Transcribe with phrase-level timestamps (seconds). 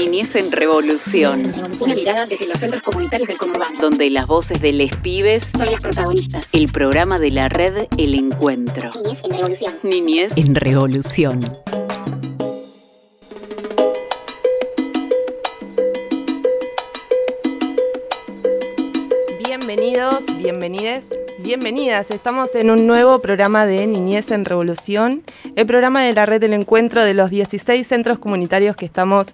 [0.00, 1.54] Niñez en Revolución.
[1.78, 3.78] Una mirada desde los centros comunitarios del conurbano.
[3.82, 6.48] Donde las voces de les pibes son las protagonistas.
[6.54, 8.88] El programa de la red El Encuentro.
[9.04, 9.74] Niñez en Revolución.
[9.82, 11.40] Niñez en Revolución.
[19.44, 21.04] Bienvenidos, bienvenides,
[21.42, 22.10] bienvenidas.
[22.10, 25.22] Estamos en un nuevo programa de Niñez en Revolución,
[25.56, 29.28] el programa de la red del encuentro de los 16 centros comunitarios que estamos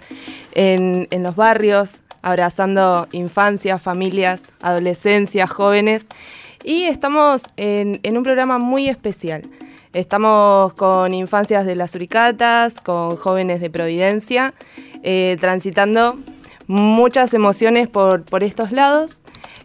[0.52, 6.06] en, los barrios, abrazando infancias, familias, adolescencias, jóvenes.
[6.64, 9.42] Y estamos en, un programa muy especial.
[9.92, 14.54] Estamos con infancias de las Uricatas, con jóvenes de Providencia,
[15.02, 16.18] eh, transitando
[16.66, 19.20] muchas emociones por, por estos lados.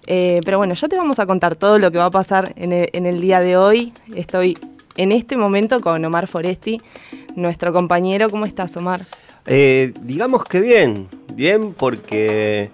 [0.07, 2.71] Eh, pero bueno, ya te vamos a contar todo lo que va a pasar en
[2.73, 3.93] el, día de hoy.
[4.15, 4.57] Estoy
[4.97, 6.81] en este momento con Omar Foresti,
[7.35, 8.29] nuestro compañero.
[8.29, 9.05] ¿Cómo estás, Omar?
[9.45, 12.69] Eh, digamos que bien, bien porque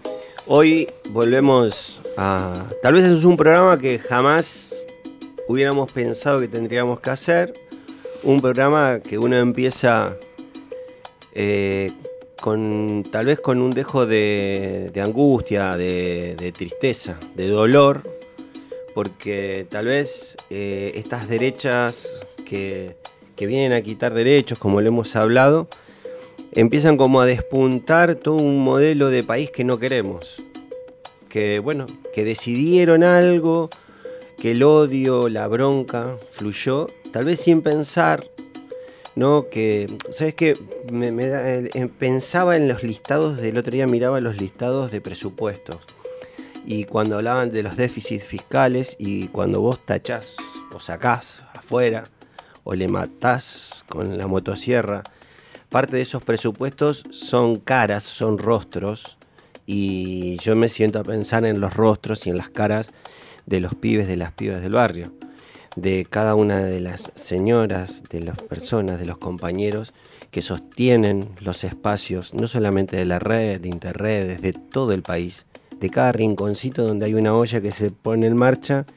[0.48, 2.54] hoy volvemos a...
[2.82, 4.86] Tal vez es un programa que jamás
[5.48, 7.54] hubiéramos pensado que tendríamos que hacer.
[8.24, 10.16] Un programa que uno empieza
[11.34, 11.92] eh,
[12.42, 18.04] con tal vez con un dejo de, angustia, de, tristeza, de dolor,
[18.94, 22.96] porque tal vez eh, estas derechas que,
[23.38, 25.68] vienen a quitar derechos, como lo hemos hablado,
[26.54, 30.44] empiezan como a despuntar todo un modelo de país que no queremos.
[31.30, 33.70] Que bueno, que decidieron algo,
[34.38, 38.26] que el odio, la bronca fluyó, tal vez sin pensar
[39.18, 39.50] ¿no?
[39.50, 40.54] Que, ¿sabes qué?
[40.92, 45.78] Me, eh, pensaba en los listados, del otro día miraba los listados de presupuestos.
[46.68, 50.36] Y cuando hablaban de los déficits fiscales y cuando vos tachás
[50.72, 52.04] o sacás afuera
[52.64, 55.02] o le matás con la motosierra,
[55.70, 59.18] parte de esos presupuestos son caras, son rostros.
[59.66, 62.92] Y yo me siento a pensar en los rostros y en las caras
[63.48, 65.12] de los pibes, de las pibas del barrio
[65.78, 69.94] de cada una de las señoras, de las personas, de los compañeros
[70.32, 75.46] que sostienen los espacios, no solamente de la red, de interredes, de todo el país,
[75.80, 78.88] de cada rinconcito donde hay una olla que se pone en marcha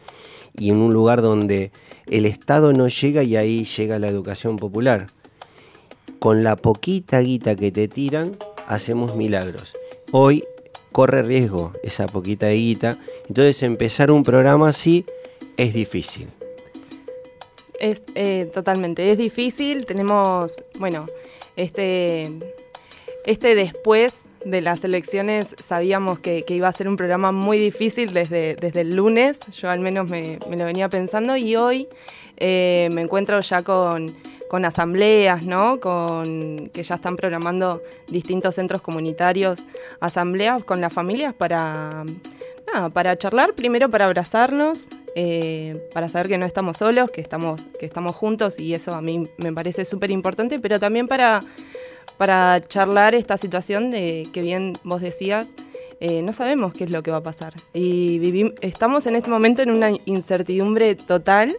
[0.57, 1.71] y en un lugar donde
[2.07, 5.09] el Estado no llega y ahí llega la educación popular.
[6.19, 9.75] Con la poquita guita que te tiran, hacemos milagros.
[10.13, 10.45] Hoy
[10.93, 12.97] corre riesgo esa poquita guita,
[13.29, 15.05] entonces empezar un programa así
[15.59, 16.29] es difícil.
[17.81, 19.87] Es eh, totalmente, es difícil.
[19.87, 21.07] Tenemos, bueno,
[21.57, 22.31] este,
[23.25, 28.55] este después de las elecciones sabíamos que, iba a ser un programa muy difícil desde,
[28.55, 31.89] desde el lunes, yo al menos me, lo venía pensando y hoy
[32.37, 34.15] eh, me encuentro ya con,
[34.49, 35.79] con asambleas, ¿no?
[35.81, 39.65] Con, que ya están programando distintos centros comunitarios,
[40.01, 42.05] asambleas con las familias para,
[42.73, 47.67] nada, para charlar, primero para abrazarnos, eh, para saber que no estamos solos, que estamos,
[47.79, 51.41] que estamos juntos y eso a mí me parece súper importante, pero también para,
[52.17, 55.55] para charlar esta situación de que bien vos decías,
[56.01, 57.55] eh, no sabemos qué es lo que va a pasar.
[57.75, 61.57] Y estamos en este momento en una incertidumbre total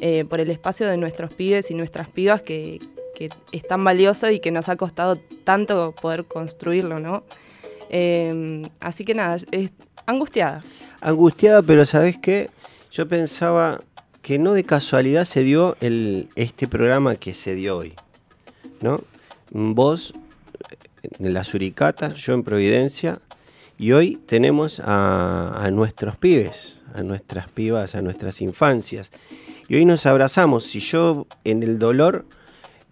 [0.00, 2.78] eh, por el espacio de nuestros pibes y nuestras pibas que,
[3.14, 7.24] que, es tan valioso y que nos ha costado tanto poder construirlo, ¿no?
[8.80, 9.36] Así que nada,
[10.06, 10.64] angustiada.
[11.00, 12.50] Angustiada, pero ¿sabes qué?
[12.90, 13.80] Yo pensaba
[14.22, 17.94] que no de casualidad se dio este programa que se dio hoy.
[18.80, 19.00] ¿no?
[19.50, 20.14] Vos
[21.18, 23.20] en la Suricata, yo en Providencia,
[23.78, 29.10] y hoy tenemos a, nuestros pibes, a nuestras pibas, a nuestras infancias.
[29.68, 30.64] Y hoy nos abrazamos.
[30.64, 32.24] Si yo en el dolor,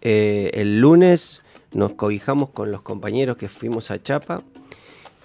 [0.01, 4.43] eh, el lunes nos cobijamos con los compañeros que fuimos a Chapa,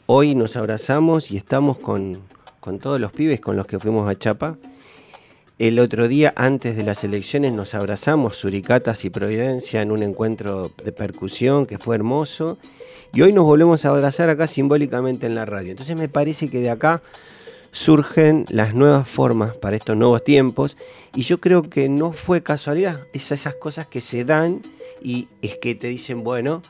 [0.08, 2.20] hoy nos abrazamos y estamos con,
[2.60, 4.58] con todos los pibes con los que fuimos a Chapa.
[5.58, 10.72] El otro día, antes de las elecciones, nos abrazamos, Suricatas y Providencia, en un encuentro
[10.84, 12.58] de percusión que fue hermoso.
[13.14, 15.72] Y hoy nos volvemos a abrazar acá simbólicamente en la radio.
[15.72, 17.02] Entonces me parece que de acá
[17.72, 20.76] surgen las nuevas formas para estos nuevos tiempos.
[21.16, 23.08] Y yo creo que no fue casualidad.
[23.14, 24.62] Es esas cosas que se dan
[25.02, 26.62] y es que te dicen, bueno,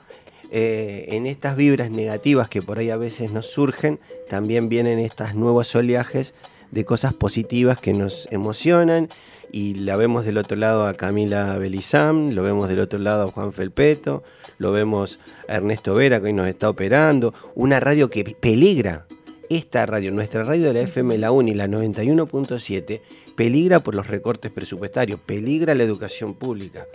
[0.51, 3.99] eh, en estas vibras negativas que por ahí a veces nos surgen,
[4.29, 6.33] también vienen estos nuevos oleajes
[6.71, 9.09] de cosas positivas que nos emocionan
[9.51, 13.27] y la vemos del otro lado a Camila Belizam, lo vemos del otro lado a
[13.31, 14.23] Juan Felpeto,
[14.57, 19.05] lo vemos a Ernesto Vera que hoy nos está operando, una radio que peligra,
[19.49, 23.01] esta radio, nuestra radio de la FM La Uni, la 91.7,
[23.35, 26.85] peligra por los recortes presupuestarios, peligra la educación pública.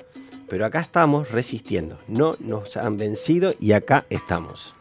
[0.51, 4.75] Pero acá estamos resistiendo, no nos han vencido y acá estamos.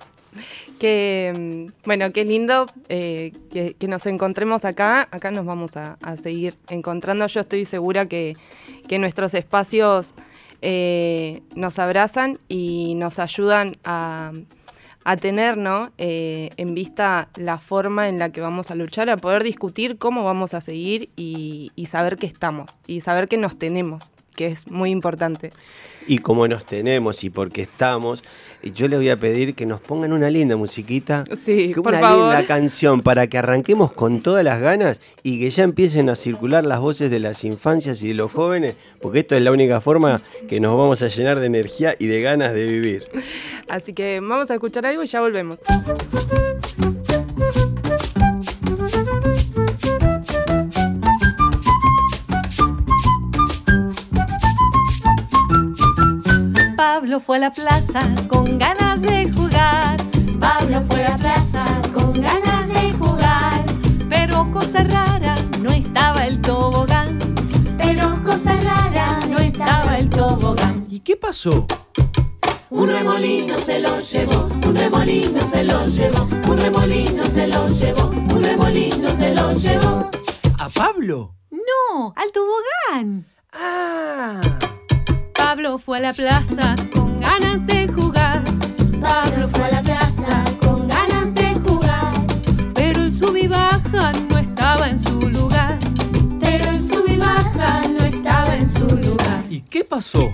[0.80, 5.08] que, mm, bueno, qué lindo eh, que, nos encontremos acá.
[5.12, 7.28] Acá nos vamos a, seguir encontrando.
[7.28, 8.36] Yo estoy segura que,
[8.88, 10.16] que nuestros espacios
[10.62, 14.32] eh, nos abrazan y nos ayudan a,
[15.04, 15.58] a tener
[15.98, 20.24] eh, en vista la forma en la que vamos a luchar, a poder discutir cómo
[20.24, 24.68] vamos a seguir y, y saber que estamos y saber que nos tenemos, que es
[24.72, 25.52] muy importante.
[26.08, 28.24] Y como nos tenemos y porque estamos,
[28.74, 32.00] yo le voy a pedir que nos pongan una linda musiquita, Sí, que por una
[32.00, 32.34] favor.
[32.34, 36.64] linda canción para que arranquemos con todas las ganas y que ya empiecen a circular
[36.64, 40.22] las voces de las infancias y de los jóvenes, porque esto es la única forma
[40.48, 43.04] que nos vamos a llenar de energía y de ganas de vivir.
[43.68, 45.60] Así que vamos a escuchar algo y ya volvemos.
[57.10, 59.98] Pablo fue a la plaza con ganas de jugar,
[60.40, 63.66] Pablo fue a la plaza con ganas de jugar,
[64.08, 67.18] pero cosa rara, no estaba el tobogán.
[67.80, 70.86] pero cosa rara no estaba el tobogán.
[70.88, 71.66] ¿Y qué pasó?
[72.70, 78.06] Un remolino se lo llevó, un remolino se lo llevó, un remolino se lo llevó,
[78.36, 80.12] un remolino se lo llevó.
[80.60, 81.34] ¿A Pablo?
[81.50, 83.26] No, al tobogán.
[83.52, 84.42] Ah,
[85.40, 88.44] Pablo fue a la plaza con ganas de jugar,
[89.02, 92.12] Pablo fue a la plaza con ganas de jugar,
[92.76, 95.80] pero el sub y baja no estaba en su lugar.
[96.42, 99.44] pero el sub y baja no estaba en su lugar.
[99.50, 100.30] ¿y qué pasó?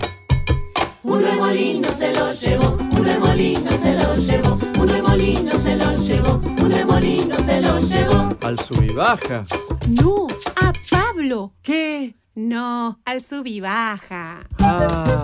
[1.04, 6.40] Un remolino se lo llevó, un remolino se lo llevó, un remolino se lo llevó,
[6.62, 8.36] un remolino se lo llevó.
[8.42, 9.44] Al sub y baja.
[9.88, 10.26] No,
[10.56, 11.52] a Pablo.
[11.62, 12.15] ¿Qué?
[12.38, 14.46] No, al sub y baja.
[14.58, 15.22] Ah,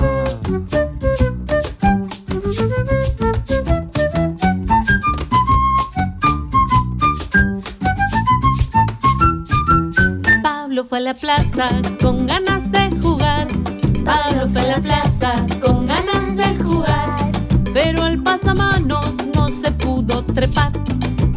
[10.43, 11.69] Pablo fue a la plaza
[12.01, 13.47] con ganas de jugar,
[14.07, 17.31] Pablo fue a la plaza con ganas de jugar,
[17.75, 20.73] pero el pasamanos no se pudo trepar.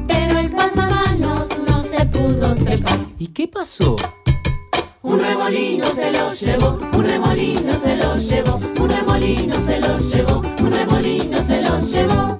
[0.07, 2.97] pero el pasamanos no se pudo trepar.
[3.19, 3.97] ¿y qué pasó?
[5.05, 10.41] Un remolino se lo llevó, un remolino se lo llevó, un remolino se lo llevó,
[10.59, 12.37] un remolino se lo llevó.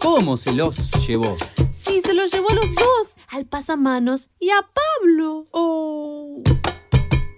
[0.00, 1.36] ¿Cómo se los llevó?
[1.70, 5.46] Sí, se lo llevó a los dos, al pasamanos y a Pablo.
[5.52, 6.42] Oh,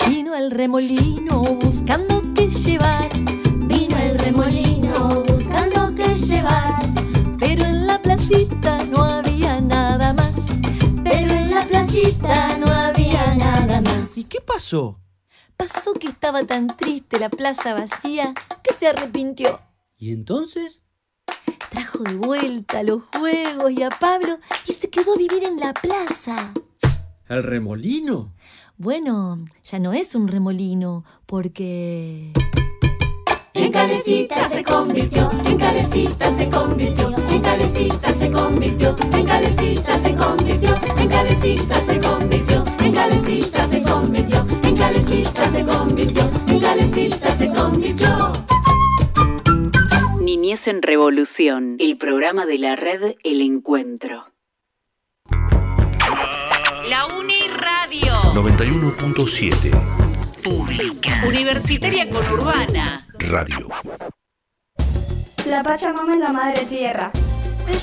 [0.08, 3.08] Vino el remolino buscando qué llevar,
[3.68, 6.74] Vino el remolino buscando qué llevar,
[7.38, 10.58] pero en la placita no había nada más.
[11.04, 12.75] pero en la placita no había
[14.14, 15.00] ¿y qué pasó?
[15.56, 19.61] Pasó que estaba tan triste la plaza vacía que se arrepintió.
[19.97, 20.82] ¿Y entonces?
[21.70, 25.73] Trajo de vuelta los juegos y a Pablo y se quedó a vivir en la
[25.73, 26.53] plaza.
[27.29, 28.32] ¿El remolino?
[28.76, 32.32] Bueno, ya no es un remolino, porque...
[33.55, 40.14] En calecita se convirtió, en calecita se convirtió, en calecita se convirtió, en calecita se
[40.14, 42.06] convirtió, en calecita se convirtió,
[50.66, 54.32] En Revolución, el programa de la red El Encuentro.
[56.88, 58.12] La Uni Radio.
[58.35, 61.23] 91.7 Pública.
[61.25, 63.06] Universitaria con Urbana.
[63.20, 63.68] Radio.
[65.46, 67.12] La Pachamama es la madre tierra.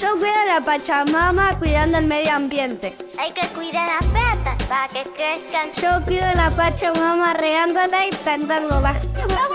[0.02, 2.98] Yo cuido a la Pachamama cuidando el medio ambiente.
[3.18, 5.72] Hay que cuidar las plantas para que crezcan.
[5.82, 8.90] Yo cuido a la Pachamama regándola y plantándola.
[8.90, 9.48] Aguante con la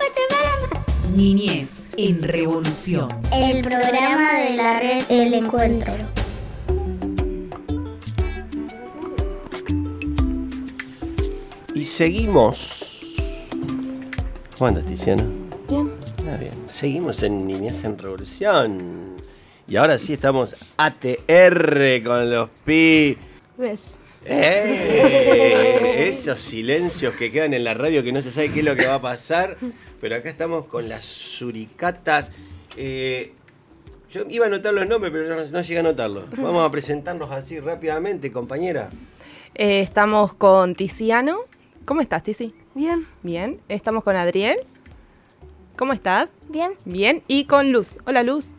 [0.00, 0.75] Pachamama.
[1.16, 3.08] Niñez en Revolución.
[3.32, 5.94] El programa de la red El Encuentro.
[11.74, 13.00] Y seguimos.
[14.58, 15.24] ¿Cómo andas, Tiziana?
[15.70, 15.90] Bien.
[16.28, 16.52] Ah, bien.
[16.66, 19.16] Seguimos en Niñez en Revolución.
[19.66, 23.16] Y ahora sí estamos ATR con los pi.
[23.56, 23.92] ¿Ves?
[24.28, 26.06] ¡Eh!
[26.08, 28.86] Esos silencios que quedan en la radio que no se sabe qué es lo que
[28.86, 29.56] va a pasar.
[30.00, 32.32] Pero acá estamos con las suricatas.
[32.76, 33.32] Eh,
[34.10, 36.30] yo iba a anotar los nombres, pero no, no llegué a anotarlos.
[36.36, 38.90] Vamos a presentarnos así rápidamente, compañera.
[39.54, 41.38] Eh, estamos con Tiziano.
[41.84, 42.52] ¿Cómo estás, Tizi?
[42.74, 43.06] Bien.
[43.22, 43.60] Bien.
[43.68, 44.58] Estamos con Adriel.
[45.76, 46.30] ¿Cómo estás?
[46.48, 46.72] Bien.
[46.84, 47.22] Bien.
[47.28, 47.98] Y con Luz.
[48.06, 48.55] Hola, Luz.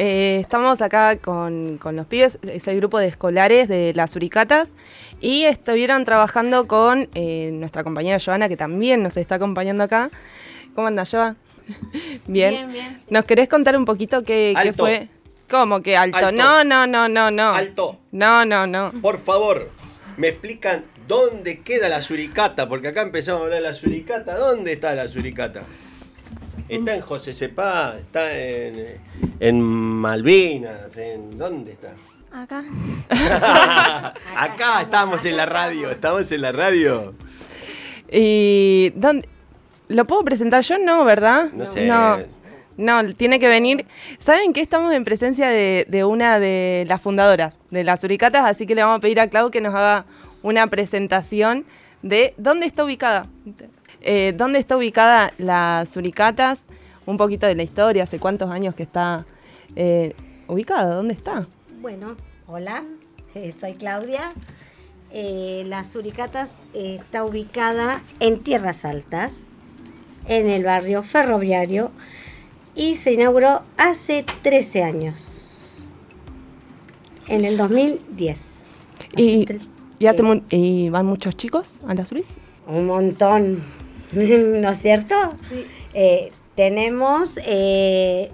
[0.00, 4.74] Eh, estamos acá con, con los pibes, es el grupo de escolares de las Uricatas
[5.20, 10.12] y estuvieron trabajando con eh, nuestra compañera Joana, que también nos está acompañando acá.
[10.76, 11.34] ¿Cómo anda, Joa?
[12.28, 12.54] Bien.
[12.54, 15.08] Bien, bien, ¿Nos querés contar un poquito qué, qué fue?
[15.50, 16.16] ¿Cómo que alto?
[16.18, 16.30] Alto.
[16.30, 17.52] No, no, no, no, no.
[17.52, 17.98] Alto.
[18.12, 18.92] No, no, no.
[19.02, 19.68] Por favor,
[20.16, 24.36] me explican dónde queda la suricata, porque acá empezamos a hablar de la suricata.
[24.36, 25.64] ¿Dónde está la suricata?
[26.68, 28.98] Está en José Cepá, está en,
[29.40, 31.92] en Malvinas, en ¿dónde está?
[32.30, 32.62] Acá.
[34.36, 37.14] acá estamos en la radio, estamos en la radio.
[38.12, 39.26] ¿Y dónde?
[39.88, 40.78] ¿Lo puedo presentar yo?
[40.78, 41.50] No, ¿verdad?
[41.54, 41.86] No sé.
[41.86, 42.18] No,
[42.76, 43.86] no, tiene que venir.
[44.18, 48.44] ¿Saben que estamos en presencia de, de una de las fundadoras de las Suricatas?
[48.44, 50.04] Así que le vamos a pedir a Clau que nos haga
[50.42, 51.64] una presentación
[52.02, 53.26] de dónde está ubicada.
[54.00, 56.62] Eh, ¿Dónde está ubicada las Suricatas?
[57.06, 59.26] Un poquito de la historia, hace cuántos años que está
[59.76, 60.14] eh,
[60.46, 61.46] ubicada, ¿dónde está?
[61.80, 62.84] Bueno, hola,
[63.34, 64.32] eh, soy Claudia.
[65.10, 69.38] Eh, la Suricatas está ubicada en Tierras Altas,
[70.26, 71.90] en el barrio ferroviario,
[72.74, 75.86] y se inauguró hace 13 años,
[77.26, 78.66] en el 2010.
[79.16, 79.46] ¿Y,
[79.98, 82.26] y, hace mu- y van muchos chicos a las Suris?
[82.66, 83.62] Un montón,
[84.12, 85.14] ¿no es cierto?
[85.94, 88.30] Eh, tenemos eh,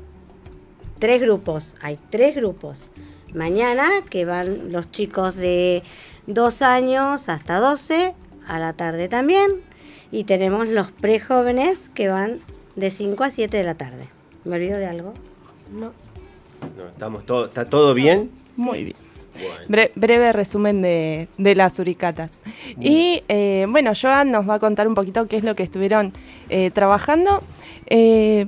[0.98, 2.86] tres grupos, hay tres grupos.
[3.34, 5.82] Mañana que van los chicos de
[6.26, 8.14] dos años hasta 12,
[8.46, 9.50] a la tarde también.
[10.12, 12.40] Y tenemos los prejóvenes que van
[12.76, 14.08] de 5 a 7 de la tarde.
[14.44, 15.12] ¿Me olvido de algo?
[15.72, 15.92] No.
[16.76, 18.30] No, estamos todo, ¿Está todo bien?
[18.56, 19.03] Muy bien.
[19.68, 22.40] Bre- breve resumen de, de las suricatas.
[22.80, 26.12] Y eh, bueno, Joan nos va a contar un poquito qué es lo que estuvieron
[26.48, 27.42] eh, trabajando.
[27.86, 28.46] Eh,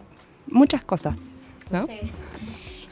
[0.48, 1.18] muchas cosas,
[1.70, 1.86] ¿no?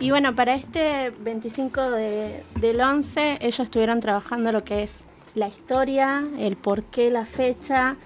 [0.01, 5.49] Y bueno, para este 25 de- del 11, ellos estuvieron trabajando lo que es la
[5.49, 7.97] historia, el por qué, la fecha,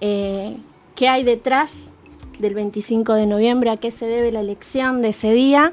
[0.00, 0.56] eh,
[0.94, 1.92] qué hay detrás
[2.38, 5.72] del 25 de noviembre, a qué se debe la elección de ese día.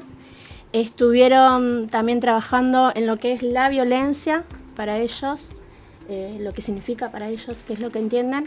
[0.72, 4.44] Estuvieron también trabajando en lo que es la violencia
[4.76, 5.48] para ellos,
[6.08, 8.46] eh, lo que significa para ellos, qué es lo que entiendan.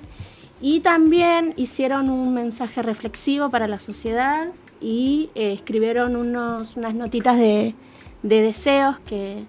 [0.62, 4.50] Y también hicieron un mensaje reflexivo para la sociedad
[4.80, 7.74] y eh, escribieron unos, unas notitas de,
[8.22, 9.44] de deseos que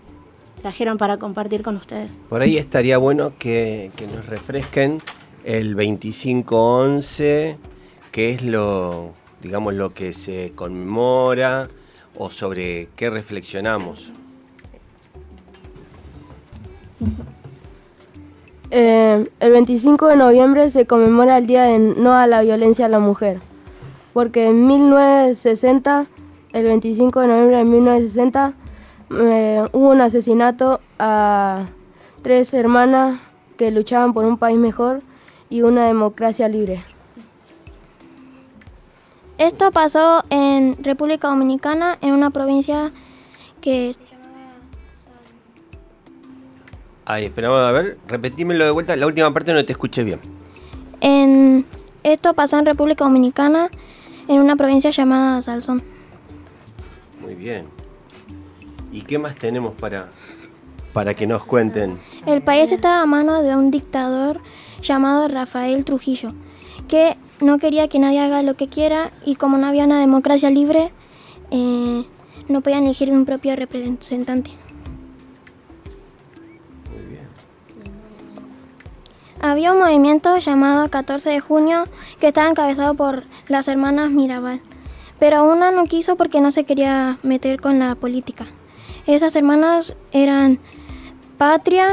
[0.63, 2.11] trajeron para compartir con ustedes.
[2.31, 5.03] Por ahí estaría bueno que, que nos refresquen
[5.45, 7.57] el 25-11,
[8.11, 9.11] qué es lo,
[9.43, 11.69] digamos, lo que se conmemora
[12.23, 14.13] o sobre qué reflexionamos.
[18.71, 22.89] Eh, el 25 de noviembre se conmemora el Día de No a la Violencia a
[22.89, 23.41] la Mujer,
[24.13, 26.07] porque en 1960,
[26.53, 28.55] el 25 de noviembre de 1960,
[29.11, 31.67] eh, hubo un asesinato a
[32.23, 33.21] tres hermanas
[33.57, 35.01] que luchaban por un país mejor
[35.51, 36.85] y una democracia libre.
[39.43, 42.93] Esto pasó en República Dominicana, en una provincia
[43.61, 43.93] que
[47.05, 50.21] Ay, esperamos a ver, repetímelo de vuelta, la última parte no te escuché bien.
[51.01, 51.67] en
[52.05, 53.69] esto pasó en República Dominicana,
[54.29, 55.83] en una provincia llamada Salsón.
[57.21, 57.67] Muy bien.
[58.93, 60.09] ¿Y qué más tenemos para,
[60.93, 61.99] para que nos cuenten?
[62.27, 64.41] El país estaba a mano de un dictador
[64.83, 66.29] llamado Rafael Trujillo,
[66.87, 70.49] que no quería que nadie haga lo que quiera y como no había una democracia
[70.51, 70.93] libre,
[71.51, 72.07] eh,
[72.49, 74.51] no podían elegir un propio representante.
[79.41, 81.85] Había un movimiento llamado 14 de junio
[82.21, 84.61] que estaba encabezado por las hermanas Mirabal,
[85.19, 88.47] pero una no quiso porque no se quería meter con la política.
[89.05, 90.61] Esas hermanas eran
[91.39, 91.89] Patria,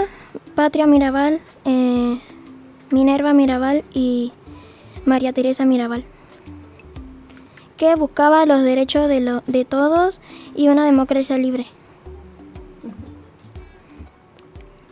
[0.53, 2.21] Patria Mirabal, eh,
[2.91, 4.31] Minerva Mirabal y
[5.09, 6.05] María Teresa Mirabal,
[7.77, 10.21] que buscaba los derechos de, lo- de todos
[10.55, 11.65] y una democracia libre.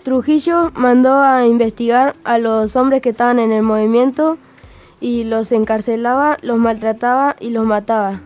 [0.04, 4.38] Trujillo mandó a investigar a los hombres que estaban en el movimiento
[5.02, 8.22] y los encarcelaba, los maltrataba y los mataba.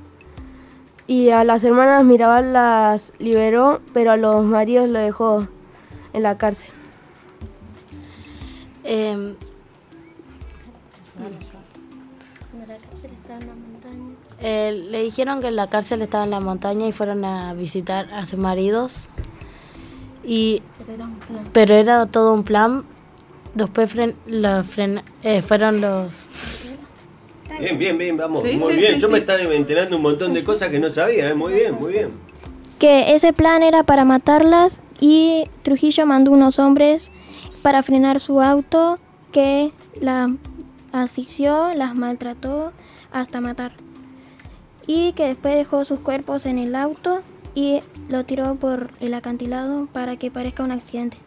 [1.08, 5.48] Y a las hermanas Mirabal las liberó, pero a los maridos lo dejó
[6.14, 6.70] en la cárcel.
[8.84, 9.36] Em,
[14.42, 18.26] Eh, le dijeron que la cárcel estaba en la montaña y fueron a visitar a
[18.26, 19.08] sus maridos.
[20.24, 20.62] Y,
[21.54, 22.84] pero era todo un plan.
[23.54, 26.14] Después fren- lo fren- eh, fueron los...
[27.60, 28.42] Bien, bien, bien, vamos.
[28.44, 28.94] Sí, muy sí, bien.
[28.96, 31.34] sí, Yo me estaba enterando un montón de cosas que no sabía, ¿eh?
[31.34, 32.10] Muy bien, muy bien.
[32.80, 37.12] que ese plan era para matarlas y Trujillo mandó unos hombres
[37.62, 38.98] para frenar su auto
[39.32, 40.34] que la
[40.92, 42.72] asfixió, las maltrató
[43.12, 43.74] hasta matar.
[44.88, 47.22] Y que después dejó sus cuerpos en el auto
[47.56, 51.18] y lo tiró por el acantilado para que parezca un accidente.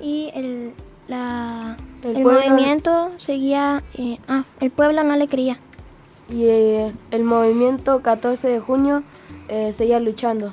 [0.00, 0.72] Y el,
[1.06, 3.82] la- El movimiento seguía...
[3.94, 5.58] eh, ah, el pueblo no le creía.
[6.30, 9.02] Y eh, el movimiento 14 de junio
[9.48, 10.52] eh, seguía luchando.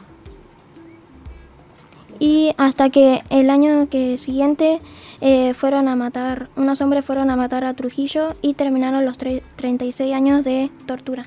[2.19, 4.79] Y hasta que el año que siguiente
[5.22, 9.41] eh, fueron a matar, unos hombres fueron a matar a Trujillo y terminaron los tre-
[9.57, 11.25] 36 años de tortura.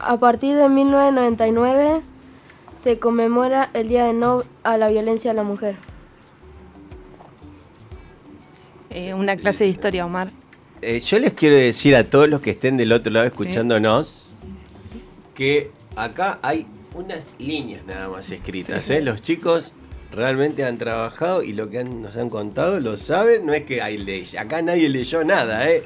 [0.00, 2.02] A partir de 1999
[2.76, 5.76] se conmemora el Día de No a la Violencia a la Mujer.
[8.90, 10.30] Eh, una clase de historia, Omar.
[10.82, 14.26] Eh, yo les quiero decir a todos los que estén del otro lado escuchándonos
[15.34, 18.88] que acá hay unas líneas nada más escritas.
[18.90, 19.00] ¿eh?
[19.00, 19.72] Los chicos
[20.12, 23.46] realmente han trabajado y lo que han- nos han contado lo saben.
[23.46, 24.24] No es que hay ley.
[24.38, 25.68] Acá nadie leyó nada.
[25.68, 25.82] ¿eh?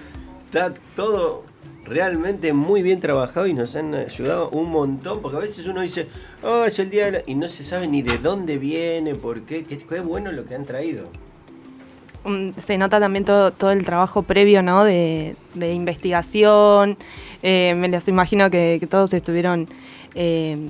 [0.46, 1.44] Está todo
[1.84, 5.22] realmente muy bien trabajado y nos han ayudado un montón.
[5.22, 6.08] Porque a veces uno dice,
[6.42, 9.42] oh, es el día de la-", y no se sabe ni de dónde viene, por
[9.42, 9.64] qué.
[9.64, 11.08] Qué, qué bueno lo que han traído.
[12.24, 14.84] Mm, se nota también todo, todo el trabajo previo, ¿no?
[14.84, 16.98] De, de investigación.
[17.42, 19.68] Eh, me los imagino que, que todos estuvieron.
[20.14, 20.68] eh,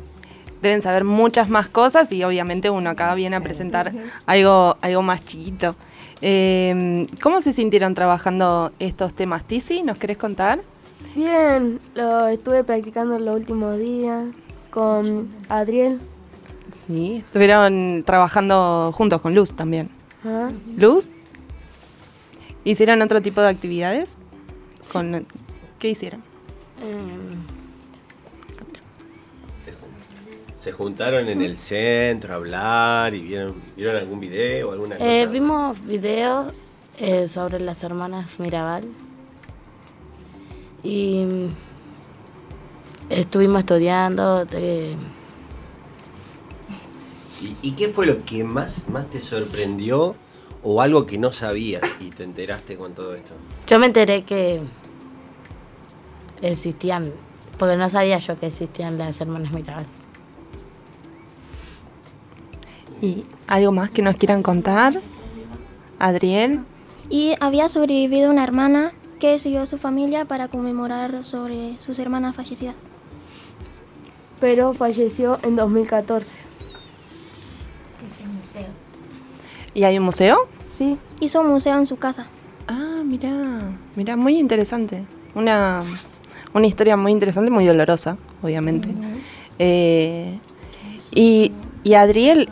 [0.63, 3.93] deben saber muchas más cosas y obviamente uno acá viene a presentar
[4.27, 5.75] algo, algo más chiquito.
[6.21, 9.83] Eh, ¿Cómo se sintieron trabajando estos temas, Tizi?
[9.83, 10.61] ¿Nos querés contar?
[11.15, 14.27] Bien, lo estuve practicando los últimos días
[14.71, 16.01] con Adriel.
[16.87, 19.91] Sí, estuvieron trabajando juntos con Luz también.
[20.77, 21.09] ¿Luz?
[22.65, 24.17] ¿Hicieron otro tipo de actividades?
[24.93, 25.27] Con,
[25.79, 26.23] ¿Qué hicieron?
[30.59, 35.09] Se juntaron en el centro a hablar y vieron, vieron algún video o alguna cosa.
[35.09, 36.53] Eh, vimos videos
[36.99, 38.89] eh, sobre las hermanas Mirabal
[40.83, 41.49] y mm,
[43.11, 44.45] estuvimos estudiando.
[44.53, 44.97] eh,
[47.41, 50.17] ¿Y, y qué fue lo que más, más te sorprendió
[50.65, 53.35] o algo que no sabías y te enteraste con todo esto?
[53.69, 54.61] yo me enteré que
[56.43, 57.13] existían,
[57.59, 59.87] porque no sabía yo que existían las hermanas Mirabal.
[63.01, 65.01] ¿Y algo más que nos quieran contar?
[65.99, 66.61] Adriel.
[67.11, 72.37] Y había sobrevivido una hermana que siguió a su familia para conmemorar sobre sus hermanas
[72.37, 72.77] fallecidas.
[74.41, 76.37] Pero falleció en 2014.
[79.75, 80.49] ¿Y hay un museo?
[80.65, 80.99] Sí.
[81.21, 82.27] Hizo un museo en su casa.
[82.67, 83.61] Ah, mira,
[83.97, 85.05] mira, muy interesante.
[85.35, 85.83] Una,
[86.53, 88.89] una historia muy interesante, muy dolorosa, obviamente.
[89.59, 90.39] Eh,
[91.11, 91.53] y,
[91.85, 92.49] y Adriel,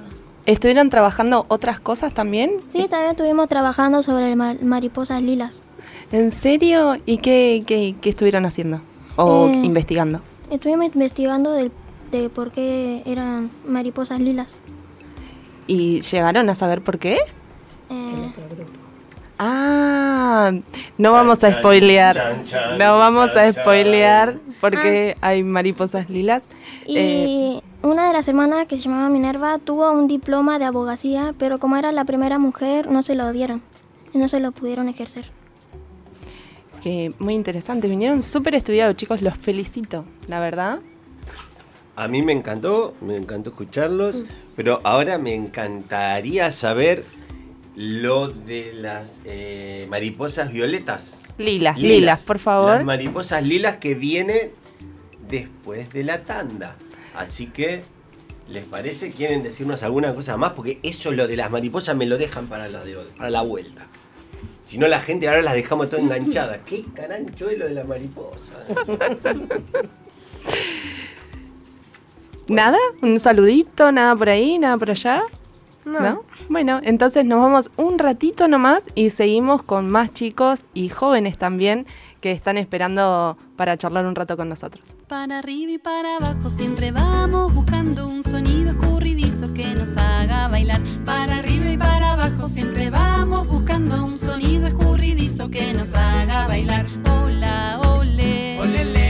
[0.47, 2.53] ¿estuvieron trabajando otras cosas también?
[2.73, 5.63] Sí, también estuvimos trabajando sobre el mar- mariposas lilas.
[6.13, 6.97] ¿En serio?
[7.05, 8.81] ¿Y qué, qué- qué estuvieron haciendo?
[9.17, 10.21] ¿O Eh, investigando?
[10.51, 11.73] Estuvimos investigando del-
[12.11, 14.57] de por qué eran mariposas lilas.
[15.67, 17.19] ¿Y llegaron a saber por qué?
[17.91, 18.33] Eh,
[19.39, 20.51] Ah,
[20.97, 22.37] no vamos a spoilear.
[22.79, 26.49] no vamos a spoilear porque hay mariposas lilas.
[26.87, 31.35] y Eh, una de las hermanas que se llamaba Minerva tuvo un diploma de abogacía,
[31.39, 33.63] pero como era la primera mujer no se lo dieron
[34.13, 35.31] y no se lo pudieron ejercer.
[36.83, 37.89] que muy interesante.
[37.89, 39.21] Vinieron súper estudiados, chicos.
[39.21, 40.79] Los felicito, la verdad.
[41.97, 47.05] A mí me encantó, me encantó escucharlos, pero ahora me encantaría saber
[47.77, 51.23] lo de las eh, mariposas violetas.
[51.39, 52.71] Lilas, lilas, por favor.
[52.77, 54.51] Las mariposas lilas que vienen
[55.29, 56.77] después de la tanda.
[57.15, 57.83] Así que,
[58.49, 59.11] ¿les parece?
[59.13, 60.53] ¿Quieren decirnos alguna cosa más?
[60.53, 63.87] Porque eso lo de las mariposas me lo dejan para la, de- para la vuelta.
[64.63, 66.59] Si no, la gente ahora las dejamos todo enganchadas.
[66.67, 68.57] ¿Qué carancho es lo de las mariposas?
[72.49, 72.79] ¿Nada?
[73.03, 73.91] ¿Un saludito?
[73.93, 74.59] ¿Nada por ahí?
[74.59, 75.23] ¿Nada por allá?
[75.87, 76.25] No.
[76.49, 81.87] Bueno, entonces nos vamos un ratito nomás y seguimos con más chicos y jóvenes también
[82.21, 84.99] que están esperando para charlar un rato con nosotros.
[85.07, 90.81] Para arriba y para abajo siempre vamos buscando un sonido escurridizo que nos haga bailar.
[91.05, 96.87] Para arriba y para abajo siempre vamos buscando un sonido escurridizo que nos haga bailar.
[97.09, 98.59] Hola, ole.
[98.59, 99.06] Olele,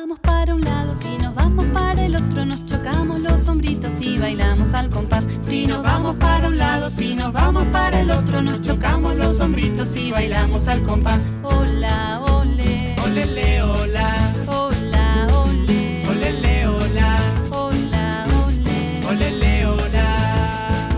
[0.00, 3.46] Si nos vamos para un lado, si nos vamos para el otro, nos chocamos los
[3.48, 5.24] hombritos y bailamos al compás.
[5.42, 9.38] Si nos vamos para un lado, si nos vamos para el otro, nos chocamos los
[9.40, 11.20] hombritos y bailamos al compás.
[11.42, 12.96] Hola, ole.
[13.04, 14.16] Olele, hola.
[14.46, 16.06] Hola, ole.
[16.08, 17.18] Olele, hola.
[17.50, 19.06] Hola, ole.
[19.06, 20.88] Olele, hola.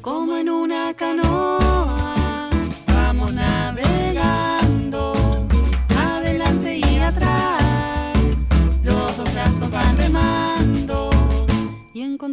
[0.00, 1.55] Como en una canoa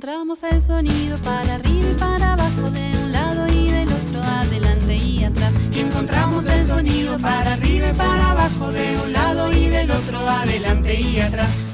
[0.06, 5.24] el sonido para arriba y para abajo, de un lado y del otro, adelante y
[5.24, 5.54] atrás.
[5.72, 10.20] Y encontramos el sonido para arriba y para abajo, de un lado y del otro,
[10.28, 11.73] adelante y atrás.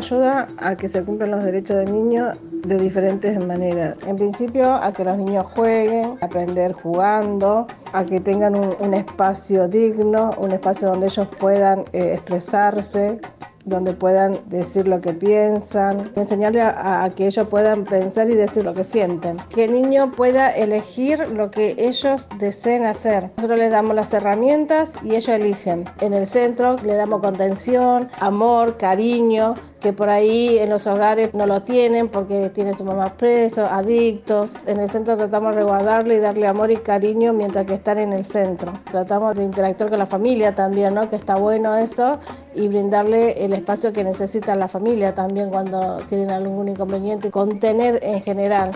[0.00, 2.32] Ayuda a que se cumplan los derechos del niño
[2.64, 3.96] de diferentes maneras.
[4.06, 9.68] En principio, a que los niños jueguen, aprender jugando, a que tengan un, un espacio
[9.68, 13.20] digno, un espacio donde ellos puedan eh, expresarse,
[13.64, 18.64] donde puedan decir lo que piensan, enseñarle a, a que ellos puedan pensar y decir
[18.64, 19.36] lo que sienten.
[19.50, 23.30] Que el niño pueda elegir lo que ellos deseen hacer.
[23.36, 25.84] Nosotros les damos las herramientas y ellos eligen.
[26.00, 31.46] En el centro le damos contención, amor, cariño, que por ahí en los hogares no
[31.46, 34.56] lo tienen porque tienen su mamá preso, adictos.
[34.66, 38.12] En el centro tratamos de guardarle y darle amor y cariño mientras que están en
[38.12, 38.72] el centro.
[38.90, 41.08] Tratamos de interactuar con la familia también, ¿no?
[41.08, 42.18] Que está bueno eso
[42.54, 48.20] y brindarle el espacio que necesita la familia también cuando tienen algún inconveniente, contener en
[48.22, 48.72] general.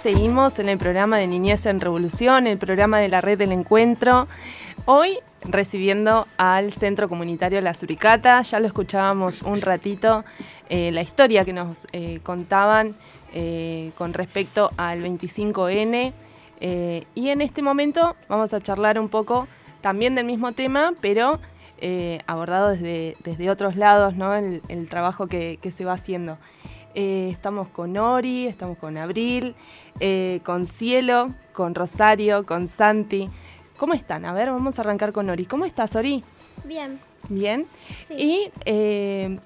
[0.00, 4.28] Seguimos en el programa de Niñez en Revolución, el programa de la Red del Encuentro.
[4.86, 8.40] Hoy recibiendo al Centro Comunitario La Suricata.
[8.40, 10.24] Ya lo escuchábamos un ratito,
[10.70, 12.94] eh, la historia que nos eh, contaban
[13.34, 16.14] eh, con respecto al 25N.
[16.62, 19.48] Eh, y en este momento vamos a charlar un poco
[19.82, 21.38] también del mismo tema, pero
[22.26, 24.34] abordado desde, desde otros lados, ¿no?
[24.34, 26.38] el, trabajo que se va haciendo.
[26.94, 29.54] Eh, estamos con Ori, estamos con Abril,
[30.00, 33.30] eh, con Cielo, con Rosario, con Santi.
[33.76, 34.24] ¿Cómo están?
[34.24, 35.46] A ver, vamos a arrancar con Ori.
[35.46, 36.24] ¿Cómo estás, Ori?
[36.64, 36.98] Bien.
[37.28, 37.66] Bien.
[38.06, 38.14] Sí.
[38.14, 39.38] Y eh,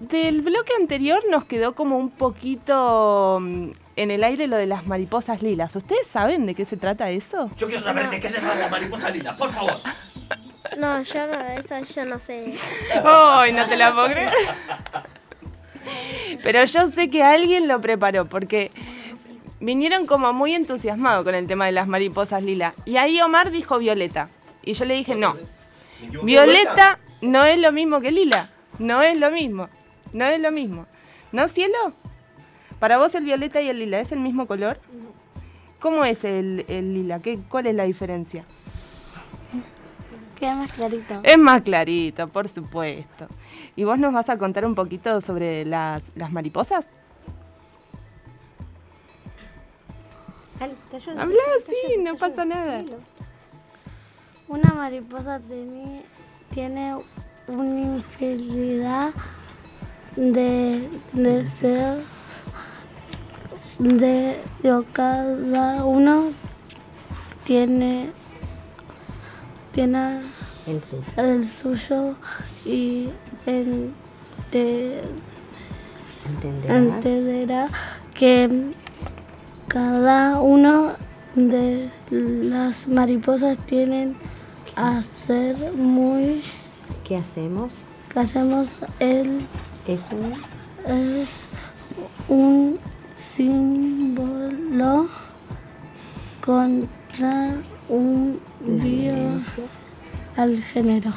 [0.00, 4.86] del bloque anterior nos quedó como un poquito mm, en el aire lo de las
[4.86, 5.76] mariposas lilas.
[5.76, 7.50] ¿Ustedes saben de qué se trata eso?
[7.56, 9.78] Yo quiero saber de qué se trata la mariposa lila, por favor.
[10.76, 12.52] No, yo no, eso yo no sé.
[13.04, 14.30] ¡Ay, no te la puedo creer!
[16.42, 18.70] Pero yo sé que alguien lo preparó porque
[19.60, 22.74] vinieron como muy entusiasmados con el tema de las mariposas lila.
[22.84, 24.28] Y ahí Omar dijo violeta.
[24.62, 25.36] Y yo le dije, no.
[26.22, 28.50] Violeta no es lo mismo que lila.
[28.78, 29.68] No es lo mismo.
[30.12, 30.86] No es lo mismo.
[31.32, 31.92] ¿No, cielo?
[32.78, 34.80] Para vos el violeta y el lila es el mismo color.
[35.80, 37.20] ¿Cómo es el, el lila?
[37.20, 38.44] ¿Qué, ¿Cuál es la diferencia?
[40.38, 41.20] Queda más clarito.
[41.24, 43.26] Es más clarito, por supuesto.
[43.74, 46.86] ¿Y vos nos vas a contar un poquito sobre las, las mariposas?
[50.60, 52.84] Habla, sí, no pasa nada.
[54.48, 56.02] Una mariposa tiene,
[56.50, 56.96] tiene
[57.48, 59.12] una infinidad
[60.16, 62.04] de deseos
[63.78, 66.32] de, de cada uno
[67.44, 68.10] tiene
[69.82, 70.20] tiene
[70.66, 71.02] El suyo.
[71.16, 72.14] el suyo
[72.66, 73.08] y
[73.46, 75.02] ente-
[76.68, 77.68] entenderá
[78.12, 78.72] que
[79.68, 80.92] cada uno
[81.36, 84.16] de las mariposas tienen
[84.74, 86.42] hacer muy...
[87.04, 87.74] ¿Qué hacemos?
[88.12, 88.68] ¿Qué hacemos?
[88.98, 89.38] El,
[89.86, 90.32] Es un...
[90.92, 91.46] es
[92.28, 92.78] un
[93.14, 95.06] símbolo
[96.44, 97.54] contra
[97.88, 99.14] un bio
[100.36, 101.12] al género.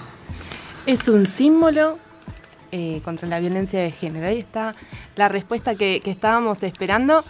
[0.85, 1.99] Es un símbolo
[2.71, 4.27] eh, contra la violencia de género.
[4.27, 4.75] Ahí está
[5.15, 7.23] la respuesta que, que estábamos esperando.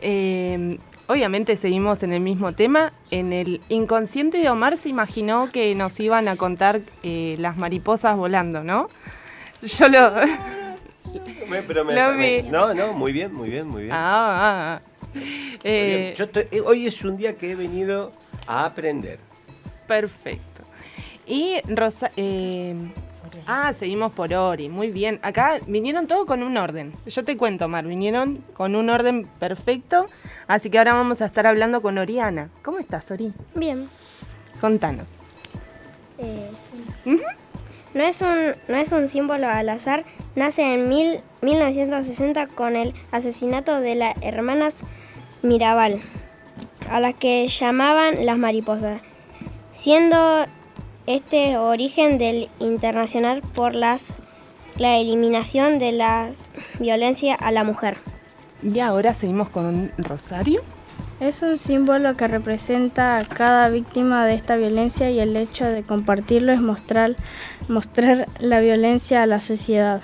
[0.00, 2.92] Eh, obviamente seguimos en el mismo tema.
[3.10, 8.16] En el inconsciente de Omar se imaginó que nos iban a contar eh, las mariposas
[8.16, 8.88] volando, ¿no?
[9.62, 10.12] Yo lo...
[11.48, 12.48] Me- pero me- Lo me- vi.
[12.48, 13.94] no, no, muy bien, muy bien, muy bien.
[13.94, 14.82] Ah, ah, ah.
[15.14, 15.22] Muy
[15.64, 16.14] Eh, bien.
[16.14, 18.12] Yo estoy- eh, hoy es un día que he venido
[18.46, 19.18] a aprender.
[19.86, 20.62] Perfecto.
[21.26, 22.10] Y Rosa...
[22.16, 22.74] eh,
[23.46, 24.68] ah, seguimos por Ori.
[24.68, 25.18] Muy bien.
[25.22, 26.92] Acá vinieron todos con un orden.
[27.06, 27.84] Yo te cuento, Mar.
[27.86, 30.06] Vinieron con un orden perfecto.
[30.46, 32.50] Así que ahora vamos a estar hablando con Oriana.
[32.62, 33.32] ¿Cómo estás, Ori?
[33.54, 33.88] Bien.
[34.60, 35.08] Contanos.
[36.18, 36.50] Eh,
[37.94, 40.04] no, es un, no es un símbolo al azar,
[40.34, 44.76] nace en mil- 1960 con el asesinato de las hermanas
[45.42, 46.00] Mirabal,
[46.90, 49.00] a las que llamaban las mariposas,
[49.72, 50.46] siendo
[51.06, 54.14] este origen del internacional por las,
[54.76, 56.30] la eliminación de la
[56.78, 57.96] violencia a la mujer.
[58.62, 60.62] Y ahora seguimos con Rosario.
[61.20, 65.82] Es un símbolo que representa a cada víctima de esta violencia y el hecho de
[65.82, 67.16] compartirlo es mostrar,
[67.68, 70.02] mostrar la violencia a la sociedad,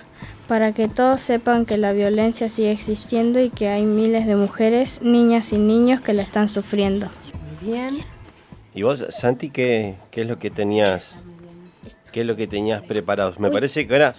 [0.48, 5.02] para que todos sepan que la violencia sigue existiendo y que hay miles de mujeres,
[5.02, 7.08] niñas y niños que la están sufriendo.
[7.60, 7.98] Bien.
[8.74, 11.22] ¿Y vos, Santi, qué, qué es lo que tenías?
[12.10, 13.38] ¿Qué es lo que tenías preparados?
[13.38, 14.14] Me parece que ahora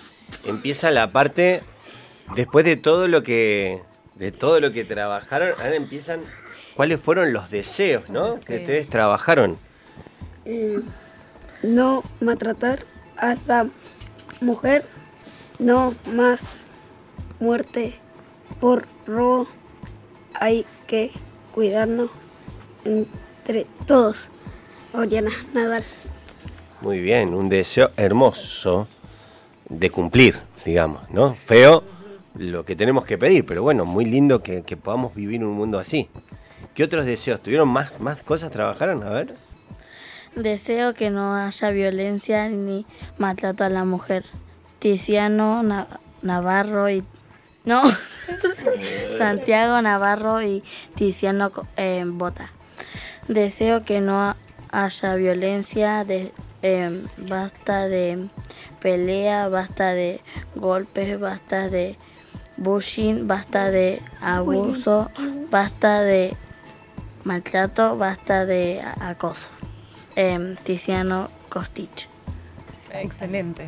[0.45, 1.61] empieza la parte
[2.35, 3.81] después de todo lo que
[4.15, 6.21] de todo lo que trabajaron, ahora empiezan
[6.75, 8.39] cuáles fueron los deseos, ¿no?
[8.39, 9.57] Que ustedes trabajaron.
[10.45, 10.81] Eh,
[11.63, 12.85] no maltratar
[13.17, 13.67] a la
[14.41, 14.85] mujer,
[15.59, 16.67] no más
[17.39, 17.95] muerte
[18.59, 19.47] por robo.
[20.33, 21.11] Hay que
[21.53, 22.09] cuidarnos
[22.85, 24.29] entre todos.
[24.93, 25.83] Oriana Nadal.
[26.81, 28.87] Muy bien, un deseo hermoso
[29.69, 31.33] de cumplir, digamos, ¿no?
[31.33, 31.83] Feo
[32.35, 35.79] lo que tenemos que pedir, pero bueno, muy lindo que, que podamos vivir un mundo
[35.79, 36.09] así.
[36.73, 37.41] ¿Qué otros deseos?
[37.41, 39.03] ¿Tuvieron más, más cosas trabajaron?
[39.03, 39.35] A ver.
[40.35, 42.85] Deseo que no haya violencia ni
[43.17, 44.25] maltrato a la mujer.
[44.83, 45.87] Tiziano Na-
[46.23, 47.05] Navarro y...
[47.63, 47.81] No,
[49.17, 50.61] Santiago Navarro y
[50.93, 52.51] Tiziano eh, Bota.
[53.29, 54.35] Deseo que no
[54.73, 58.27] haya violencia, de, eh, basta de
[58.81, 60.19] pelea, basta de
[60.55, 61.97] golpes, basta de
[62.57, 65.09] bullying, basta de abuso,
[65.49, 66.35] basta de
[67.23, 69.47] maltrato, basta de acoso.
[70.17, 72.09] Em, Tiziano Costich.
[72.93, 73.67] Excelente.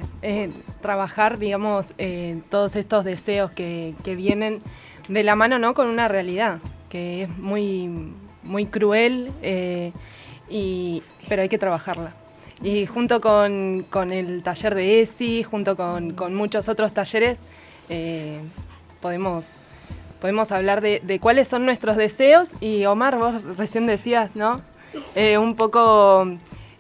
[0.82, 4.62] Trabajar, digamos, eh, todos estos deseos que, que vienen
[5.08, 5.74] de la mano, ¿no?
[5.74, 6.60] Con una realidad
[6.90, 7.90] que es muy,
[8.44, 9.92] muy cruel, eh,
[10.48, 12.14] y, pero hay que trabajarla.
[12.62, 17.40] Y junto con, con el taller de ESI, junto con, con muchos otros talleres,
[17.90, 18.40] eh,
[19.02, 19.46] podemos,
[20.22, 22.50] podemos hablar de, cuáles son nuestros deseos.
[22.62, 24.62] Y Omar, vos recién decías, ¿no?
[25.16, 26.26] Un poco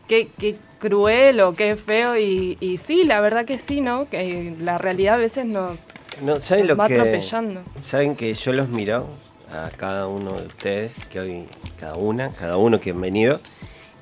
[0.07, 2.17] qué, qué cruel o qué feo.
[2.17, 4.09] Y, y sí, la verdad que sí, ¿no?
[4.09, 5.81] Que la realidad a veces nos,
[6.21, 7.61] No, ¿saben nos lo va que atropellando.
[7.81, 9.07] saben que yo los miro
[9.51, 11.45] a cada uno de ustedes que hoy
[11.79, 13.39] cada una, cada uno que han venido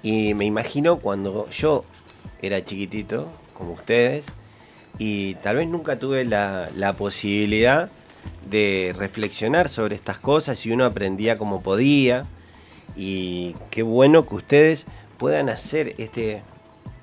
[0.02, 1.84] y me imagino cuando yo
[2.42, 4.28] era chiquitito como ustedes
[5.00, 7.90] y tal vez nunca tuve la, la posibilidad
[8.50, 12.26] de reflexionar sobre estas cosas y uno aprendía como podía
[12.96, 14.86] y qué bueno que ustedes
[15.18, 16.42] puedan hacer este,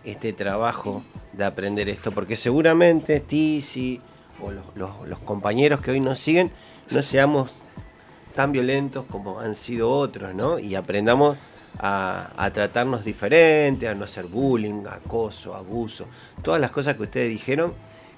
[0.04, 4.00] este trabajo de aprender esto, porque seguramente Tizi
[4.42, 6.50] o los, compañeros que hoy nos siguen
[6.90, 7.62] no seamos
[8.34, 10.58] tan violentos como han sido otros, ¿no?
[10.58, 11.36] Y aprendamos
[11.78, 16.06] a, tratarnos diferente, a no hacer bullying, acoso, abuso,
[16.42, 17.74] todas las cosas que ustedes dijeron,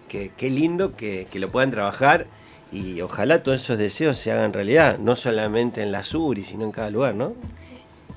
[0.08, 2.26] que qué lindo que, que lo puedan trabajar
[2.70, 6.72] y ojalá todos esos deseos se hagan realidad, no solamente en la SURI, sino en
[6.72, 7.34] cada lugar, ¿no?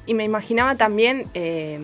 [0.06, 1.82] Y me imaginaba también eh,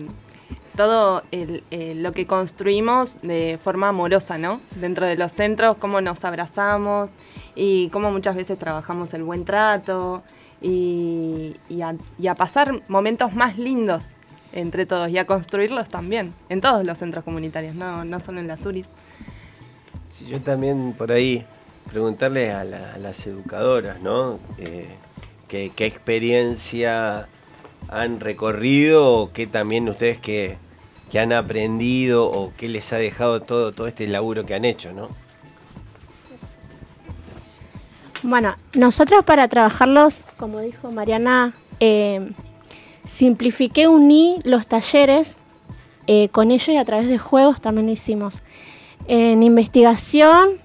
[0.76, 4.60] todo eh, lo que construimos de forma amorosa, ¿no?
[4.76, 7.10] Dentro de los centros, cómo nos abrazamos
[7.54, 10.22] y cómo muchas veces trabajamos el buen trato
[10.60, 14.12] y, a, pasar momentos más lindos
[14.52, 18.46] entre todos y a construirlos también en todos los centros comunitarios, no, no solo en
[18.48, 18.86] las URIs.
[20.06, 21.44] Sí, yo también por ahí
[21.90, 24.38] preguntarle a, la- a las educadoras, ¿no?
[24.58, 24.88] Eh,
[25.48, 27.26] ¿qué, qué experiencia
[27.88, 30.56] han recorrido o qué también ustedes qué,
[31.10, 34.92] que han aprendido o qué les ha dejado todo, todo este laburo que han hecho,
[34.92, 35.08] ¿no?
[38.22, 42.30] Bueno, nosotros para trabajarlos, como dijo Mariana, eh,
[43.04, 45.38] simplifiqué, uní los talleres
[46.06, 48.42] eh, con ellos y a través de juegos también lo hicimos.
[49.08, 50.60] En investigación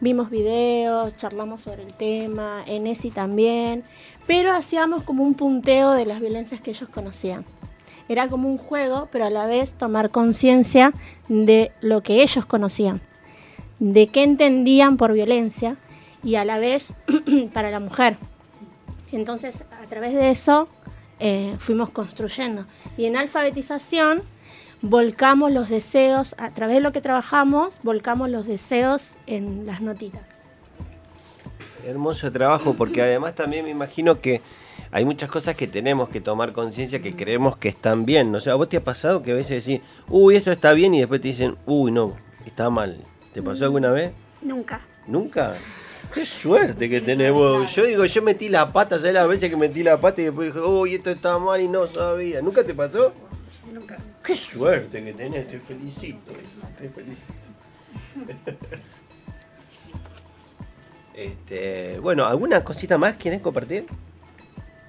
[0.00, 3.84] vimos videos, charlamos sobre el tema, en ESI también,
[4.26, 7.44] pero hacíamos como un punteo de las violencias que ellos conocían.
[8.08, 10.92] Era como un juego, pero a la vez tomar conciencia
[11.28, 13.00] de lo que ellos conocían,
[13.78, 15.76] de qué entendían por violencia
[16.22, 16.92] y a la vez
[17.52, 18.16] para la mujer.
[19.12, 20.68] Entonces, a través de eso
[21.20, 22.66] eh, fuimos construyendo.
[22.96, 24.22] Y en alfabetización
[24.82, 30.33] volcamos los deseos, a través de lo que trabajamos, volcamos los deseos en las notitas.
[31.86, 34.40] Hermoso trabajo, porque además también me imagino que
[34.90, 38.32] hay muchas cosas que tenemos que tomar conciencia que creemos que están bien.
[38.32, 38.38] ¿no?
[38.38, 41.00] O sea, ¿vos te ha pasado que a veces decís, uy, esto está bien y
[41.00, 42.14] después te dicen, uy, no,
[42.46, 42.98] está mal?
[43.32, 44.12] ¿Te pasó alguna vez?
[44.40, 44.80] Nunca.
[45.06, 45.54] ¿Nunca?
[46.12, 47.74] Qué suerte que tenemos.
[47.74, 50.54] Yo digo, yo metí la pata, ¿sabes las veces que metí la pata y después
[50.54, 52.40] dije, uy, esto está mal y no sabía?
[52.40, 53.12] ¿Nunca te pasó?
[53.72, 53.98] Nunca.
[54.22, 56.32] Qué suerte que tenés, te felicito.
[56.78, 57.34] Te felicito.
[61.14, 63.86] este, bueno, ¿alguna cosita más quieres compartir?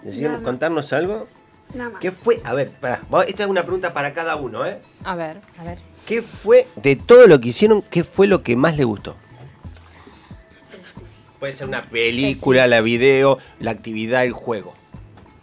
[0.01, 0.43] Decir, Nada.
[0.43, 1.27] contarnos algo.
[1.73, 1.99] Nada más.
[1.99, 2.41] ¿Qué fue?
[2.43, 4.79] A ver, pará, esta es una pregunta para cada uno, ¿eh?
[5.03, 5.79] A ver, a ver.
[6.05, 9.15] ¿Qué fue de todo lo que hicieron, qué fue lo que más le gustó?
[11.39, 14.73] Puede ser una película, la video, la actividad, el juego.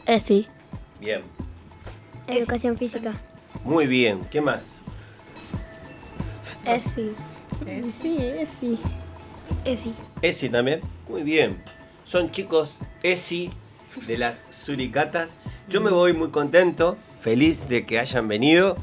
[0.07, 0.47] Eh, sí.
[1.01, 1.23] Bien,
[2.29, 3.15] Educación física.
[3.65, 4.21] muy bien.
[4.31, 4.81] ¿Qué más?
[6.67, 7.13] Es sí.
[8.01, 8.79] Sí, es sí.
[9.65, 9.95] Esi.
[10.23, 10.81] Esi también.
[11.09, 11.63] Muy bien.
[12.05, 13.51] Son chicos Esi
[14.07, 15.37] de las Suricatas.
[15.69, 18.77] Yo me voy muy contento, feliz de que hayan venido.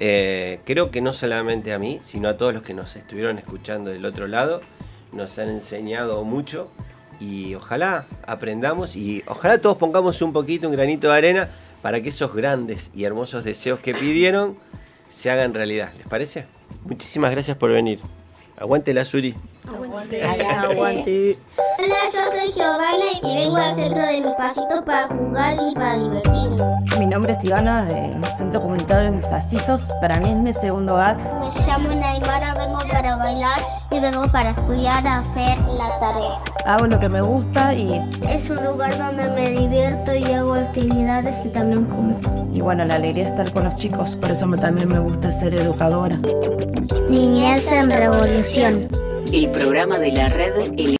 [0.00, 3.90] Eh, creo que no solamente a mí, sino a todos los que nos estuvieron escuchando
[3.90, 4.60] del otro lado.
[5.12, 6.70] Nos han enseñado mucho
[7.20, 12.08] y ojalá aprendamos y ojalá todos pongamos un poquito, un granito de arena para que
[12.10, 14.58] esos grandes y hermosos deseos que pidieron
[15.08, 15.92] se hagan realidad.
[15.96, 16.46] ¿Les parece?
[16.84, 18.00] Muchísimas gracias por venir.
[18.58, 19.34] Aguante la Suri.
[19.74, 20.22] Aguante.
[20.24, 21.38] Aguante.
[21.78, 25.98] Hola, yo soy Giovanna y vengo al centro de mis pasitos para jugar y para
[25.98, 26.56] divertirme.
[26.98, 29.82] Mi nombre es Ivana, del Centro Comunitario de Mis Pasitos.
[30.00, 31.16] Para mí es mi segundo hogar.
[31.16, 33.58] Me llamo Naimara, vengo para bailar
[33.90, 36.38] y vengo para estudiar a hacer la tarea.
[36.64, 41.44] Hago lo que me gusta y, Es un lugar donde me divierto y hago actividades
[41.44, 42.16] y también como.
[42.54, 44.16] y bueno, la alegría de estar con los chicos.
[44.16, 46.16] Por eso me- también me gusta ser educadora.
[47.10, 48.88] Niñez en revolución.
[49.32, 50.96] El programa de la red El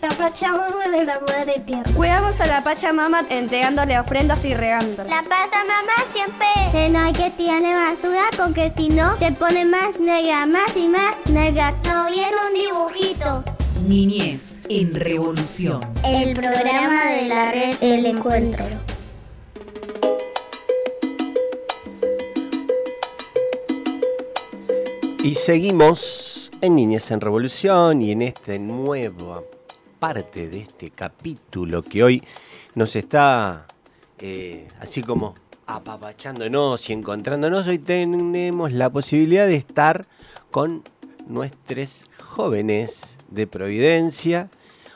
[0.00, 1.90] La Pachamama de la Madre Tierra.
[1.94, 5.04] Cuidamos a la Pachamama entregándole ofrendas y regándola.
[5.04, 10.76] La Pachamama siempre cena que tiene basura porque si no se pone más negra, más
[10.76, 11.72] y más negra.
[11.84, 13.44] No viene un dibujito.
[13.86, 15.80] Niñez en revolución.
[16.04, 18.64] El programa de la red El Encuentro.
[25.22, 26.25] Y seguimos
[26.60, 29.42] en Niñez en Revolución y en esta nueva
[29.98, 32.22] parte de este capítulo que hoy
[32.74, 33.66] nos está
[34.18, 35.34] eh, así como
[35.66, 37.66] apapachándonos y encontrándonos.
[37.66, 40.06] Hoy tenemos la posibilidad de estar
[40.50, 40.82] con
[41.26, 44.48] nuestros jóvenes de Providencia.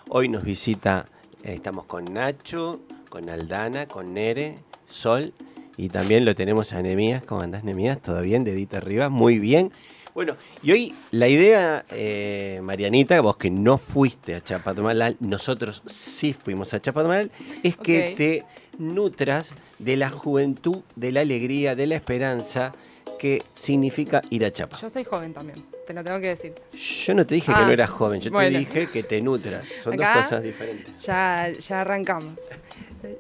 [0.09, 1.09] Hoy nos visita,
[1.42, 5.35] eh, estamos con Nacho, con Aldana, con Nere, Sol
[5.77, 7.23] y también lo tenemos a Nemías.
[7.23, 8.01] ¿Cómo andás, Nemías?
[8.01, 8.44] ¿Todo bien?
[8.44, 9.09] Dedito arriba.
[9.09, 9.73] Muy bien.
[10.14, 16.33] Bueno, y hoy la idea, eh, Marianita, vos que no fuiste a Chapadmalal, nosotros sí
[16.33, 17.31] fuimos a Chapadmalal,
[17.62, 18.44] es que te
[18.79, 22.74] nutras de la juventud, de la alegría, de la esperanza
[23.18, 24.78] que significa ir a Chapa.
[24.78, 26.55] Yo soy joven también, te lo tengo que decir.
[26.72, 28.51] Yo no te dije que Ah, no eras joven, yo bueno.
[28.51, 29.66] te dije que te nutras.
[29.66, 31.03] Son Acá dos cosas diferentes.
[31.05, 32.35] Ya, ya arrancamos.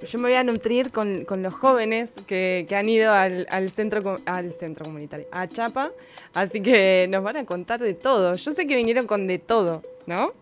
[0.06, 3.70] Yo me voy a nutrir con, con los jóvenes que, que han ido al, al
[3.70, 5.92] centro, al centro comunitario, a Chapa,
[6.34, 8.34] así que nos van a contar de todo.
[8.34, 10.34] Yo sé que vinieron con de todo, ¿no?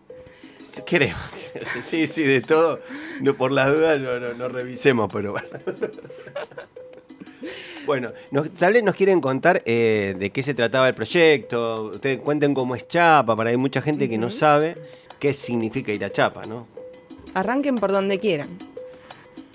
[0.85, 1.15] Creo.
[1.81, 2.79] Sí, sí, de todo.
[3.21, 5.47] No, por las dudas no, no, no revisemos, pero bueno.
[7.85, 11.85] Bueno, nos, tal vez nos quieren contar eh, de qué se trataba el proyecto.
[11.85, 14.77] Ustedes cuenten cómo es Chapa, para hay mucha gente que no sabe
[15.17, 16.67] qué significa ir a Chapa, ¿no?
[17.33, 18.49] Arranquen por donde quieran.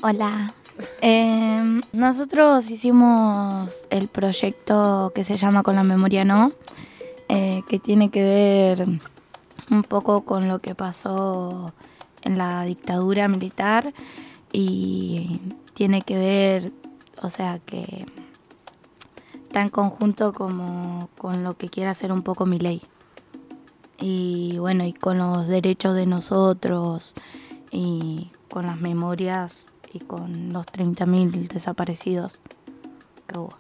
[0.06, 0.52] Hola.
[1.00, 6.52] Eh, nosotros hicimos el proyecto que se llama Con la Memoria No,
[7.30, 8.86] eh, que tiene que ver
[9.70, 11.72] un poco con lo que pasó
[12.20, 13.94] en la dictadura militar
[14.52, 15.40] y
[15.72, 16.72] tiene que ver,
[17.22, 18.04] o sea, que,
[19.54, 22.82] en conjunto como con lo que quiere hacer un poco mi ley.
[23.98, 27.14] Y bueno, y con los derechos de nosotros
[27.70, 32.40] y con las memorias y con los 30.000 desaparecidos
[33.26, 33.54] que hubo.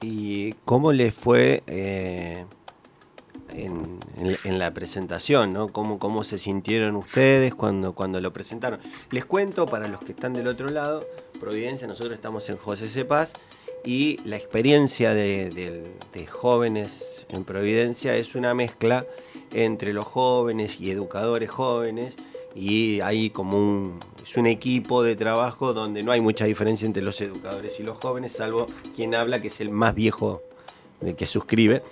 [0.00, 2.44] ¿Y cómo les fue eh,
[3.50, 5.52] en, la presentación?
[5.52, 5.68] ¿no?
[5.68, 8.80] ¿Cómo, ¿Cómo se sintieron ustedes cuando, cuando lo presentaron?
[9.10, 11.04] Les cuento para los que están del otro lado,
[11.40, 13.34] Providencia, nosotros estamos en José Cepaz
[13.84, 15.88] y la experiencia de,
[16.28, 19.06] jóvenes en Providencia es una mezcla
[19.52, 22.16] entre los jóvenes y educadores jóvenes
[22.58, 27.02] y hay como un, es un equipo de trabajo donde no hay mucha diferencia entre
[27.02, 30.42] los educadores y los jóvenes, salvo quien habla que es el más viejo
[31.00, 31.82] de que suscribe,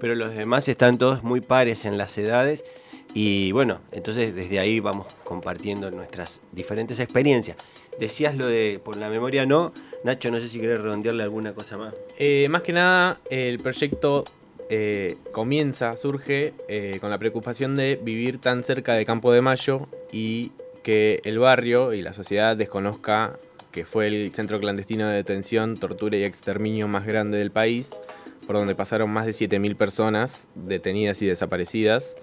[0.00, 2.64] pero los demás están todos muy pares en las edades
[3.12, 7.58] y bueno, entonces desde ahí vamos compartiendo nuestras diferentes experiencias.
[7.98, 11.76] Decías lo de por la memoria no, Nacho, no sé si querés redondearle alguna cosa
[11.76, 11.94] más.
[12.18, 14.24] Eh, más que nada, el proyecto
[14.68, 19.86] eh, comienza, surge eh, con la preocupación de vivir tan cerca de Campo de Mayo
[20.12, 20.52] y
[20.82, 23.38] que el barrio y la sociedad desconozca
[23.70, 28.00] que fue el centro clandestino de detención, tortura y exterminio más grande del país,
[28.46, 32.16] por donde pasaron más de 7.000 personas detenidas y desaparecidas,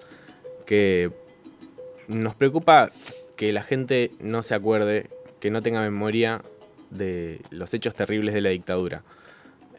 [0.66, 1.12] que
[2.08, 2.90] nos preocupa
[3.36, 6.42] que la gente no se acuerde, que no tenga memoria
[6.90, 9.02] de los hechos terribles de la dictadura.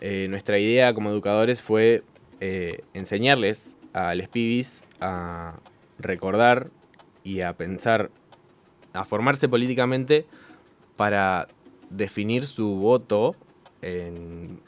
[0.01, 2.03] Eh, nuestra idea como educadores fue
[2.39, 5.59] eh, enseñarles a los pibis a
[5.99, 6.69] recordar
[7.23, 8.11] y a pensar,
[8.93, 10.25] a formarse políticamente
[10.95, 11.47] para
[11.89, 13.35] definir su voto
[13.81, 14.59] en,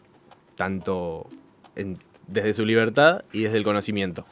[0.55, 1.29] tanto
[2.27, 4.25] desde su libertad y desde el conocimiento.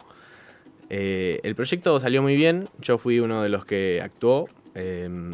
[0.89, 4.47] Eh, el proyecto salió muy bien, yo fui uno de los que actuó.
[4.75, 5.33] Em,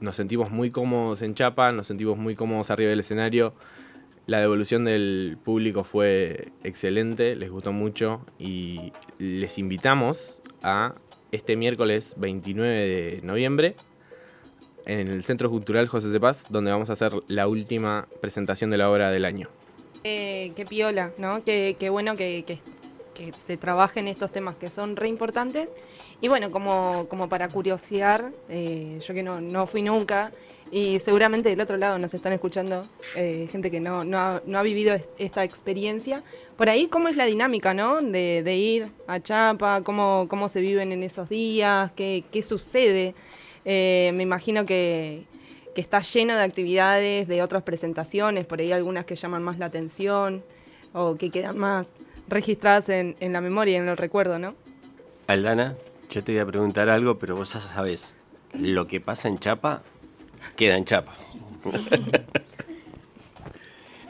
[0.00, 3.54] nos sentimos muy cómodos en Chapa, nos sentimos muy cómodos arriba del escenario.
[4.26, 10.94] La devolución del público fue excelente, les gustó mucho y les invitamos a
[11.30, 13.76] este miércoles 29 de noviembre
[14.86, 18.78] en el Centro Cultural José de Paz, donde vamos a hacer la última presentación de
[18.78, 19.48] la obra del año.
[20.02, 21.42] Qué piola, ¿no?
[21.44, 25.70] Qué, bueno que, que, se trabajen estos temas que son re importantes.
[26.20, 30.32] Y bueno, como, como para curiosear, eh, yo que no, no fui nunca,
[30.74, 34.58] y seguramente del otro lado nos están escuchando eh, gente que no, no, ha, no,
[34.58, 36.24] ha, vivido esta experiencia.
[36.56, 38.02] Por ahí, ¿cómo es la dinámica, no?
[38.02, 43.14] De, de ir a Chapa, cómo, cómo se viven en esos días, qué, qué sucede.
[43.64, 45.28] Eh, me imagino que,
[45.76, 49.66] que, está lleno de actividades, de otras presentaciones, por ahí algunas que llaman más la
[49.66, 50.42] atención
[50.92, 51.92] o que quedan más
[52.26, 54.56] registradas en, en la memoria y en el recuerdo, ¿no?
[55.28, 55.76] Aldana,
[56.10, 58.16] yo te voy a preguntar algo, pero vos ya sabés,
[58.52, 59.84] lo que pasa en Chapa
[60.56, 61.14] queda en chapa.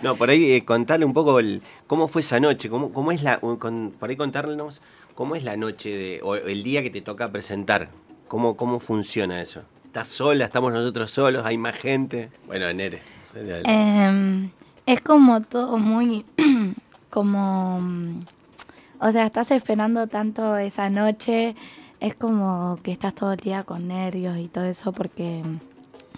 [0.02, 3.22] no, por ahí eh, contarle un poco el, cómo fue esa noche, cómo, cómo es
[3.22, 4.80] la, por ahí contarnos
[5.14, 7.88] cómo es la noche de, o el día que te toca presentar,
[8.28, 9.62] cómo, cómo funciona eso.
[9.86, 10.44] ¿Estás sola?
[10.44, 11.46] ¿Estamos nosotros solos?
[11.46, 12.30] ¿Hay más gente?
[12.46, 13.00] Bueno, Nere.
[13.34, 14.48] Eh,
[14.86, 16.24] es como todo muy,
[17.10, 17.80] como,
[19.00, 21.54] o sea, estás esperando tanto esa noche,
[22.00, 25.42] es como que estás todo el día con nervios y todo eso porque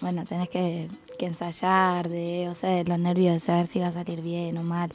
[0.00, 0.88] bueno, tenés que,
[1.20, 4.62] ensayar, de, o sea, de los nervios de saber si va a salir bien o
[4.62, 4.90] mal.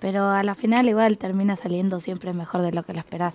[0.00, 3.34] Pero a la final igual termina saliendo siempre mejor de lo que lo esperás.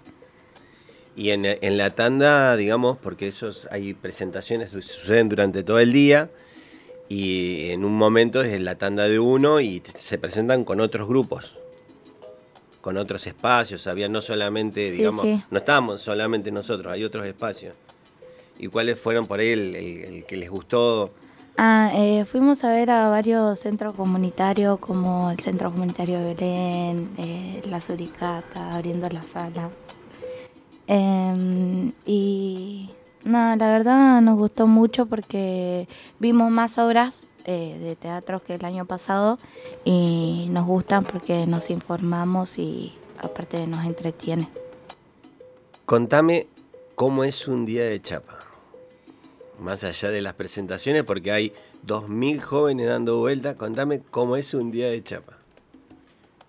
[1.16, 5.91] Y en, en la tanda, digamos, porque esos hay presentaciones que suceden durante todo el
[5.91, 6.30] día
[7.10, 11.57] y en un momento es la tanda de uno y se presentan con otros grupos,
[12.82, 13.88] con otros espacios.
[13.88, 17.76] Había no solamente, digamos, no estábamos solamente nosotros, hay otros espacios.
[18.60, 21.12] ¿Y cuáles fueron por ahí el, que les gustó?
[21.57, 27.10] Ah, eh, fuimos a ver a varios centros comunitarios como el Centro Comunitario de Belén,
[27.18, 29.70] eh, La Suricata, abriendo la sala.
[30.88, 32.89] Em, y
[33.24, 35.88] nada, la verdad nos gustó mucho porque
[36.20, 39.38] vimos más obras eh, de teatro que el año pasado
[39.86, 44.49] y nos gustan porque nos informamos y aparte nos entretiene.
[45.86, 46.47] Contame
[46.95, 48.38] cómo es un día de chapa
[49.60, 51.53] más allá de las presentaciones, porque hay
[51.86, 53.55] 2.000 jóvenes dando vuelta.
[53.55, 55.38] Contame cómo es un día de Chapa.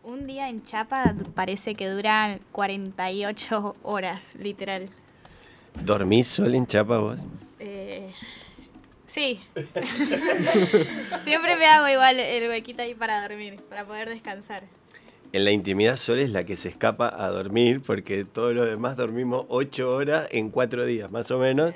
[0.02, 4.88] Un día en Chapa parece que dura 48 horas, literal.
[5.84, 7.20] ¿Dormís solo en Chapa vos?
[7.58, 8.10] Eh,
[9.06, 9.40] sí.
[11.22, 14.62] Siempre me hago igual el huequito ahí para dormir, para poder descansar.
[15.32, 18.96] En la intimidad solo es la que se escapa a dormir, porque todos los demás
[18.96, 21.74] dormimos 8 horas en 4 días, más o menos.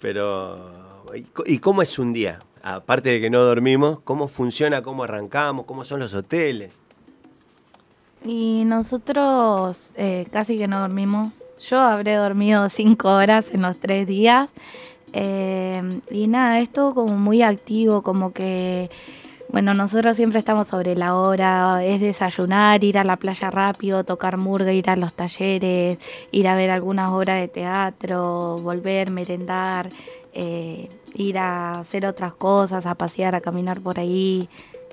[0.00, 1.04] Pero,
[1.46, 2.40] ¿y cómo es un día?
[2.74, 6.72] aparte de que no dormimos, cómo funciona, cómo arrancamos, cómo son los hoteles.
[8.24, 11.44] Y nosotros eh, casi que no dormimos.
[11.60, 14.50] Yo habré dormido cinco horas en los tres días.
[15.12, 18.90] Eh, y nada, es como muy activo, como que,
[19.48, 24.36] bueno, nosotros siempre estamos sobre la hora, es desayunar, ir a la playa rápido, tocar
[24.36, 25.98] murga, ir a los talleres,
[26.32, 29.88] ir a ver algunas obras de teatro, volver, merendar,
[30.32, 34.48] eh, ir a hacer otras cosas, a pasear, a caminar por ahí,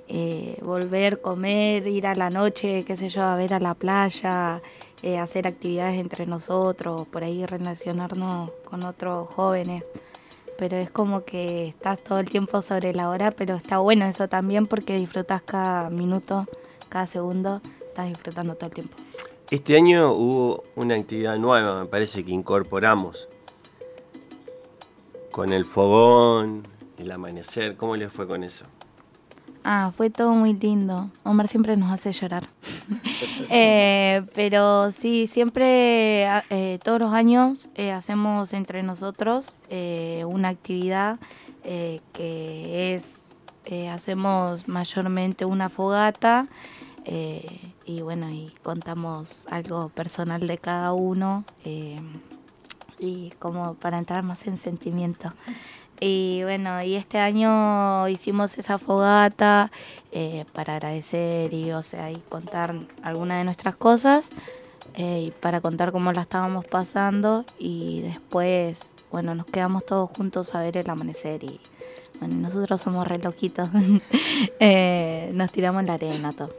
[0.08, 4.62] eh, volver, comer, ir a la noche, qué sé yo, a ver a la playa,
[5.01, 9.84] eh, hacer actividades entre nosotros, por ahí relacionarnos con otros jóvenes.
[10.58, 14.28] Pero es como que estás todo el tiempo sobre la hora, pero está bueno eso
[14.28, 16.45] también porque disfrutas cada minuto,
[16.89, 18.97] cada segundo, estás disfrutando todo el tiempo.
[19.49, 23.30] Este año hubo una actividad nueva, me parece que incorporamos
[25.32, 26.64] con el fogón,
[26.97, 27.76] el amanecer.
[27.76, 28.66] ¿Cómo les fue con eso?
[29.64, 31.09] Ah, fue todo muy lindo.
[31.24, 32.47] Omar siempre nos hace llorar.
[33.55, 39.59] Eh, pero sí, siempre, eh, todos los años, eh, hacemos entre nosotros
[40.26, 41.20] una actividad
[41.64, 43.36] que es,
[43.91, 46.47] hacemos mayormente una fogata
[47.05, 51.43] y bueno, y contamos algo personal de cada uno
[52.99, 55.32] y como para entrar más en sentimiento.
[56.06, 59.72] Y bueno, y este año hicimos esa fogata
[60.12, 64.28] eh, para agradecer y, o sea, y contar algunas de nuestras cosas
[64.95, 70.54] eh, y para contar cómo la estábamos pasando y después, bueno, nos quedamos todos juntos
[70.56, 71.62] a ver el amanecer y
[72.20, 73.70] bueno, nosotros somos re loquitos,
[74.60, 76.54] eh, nos tiramos la arena todo.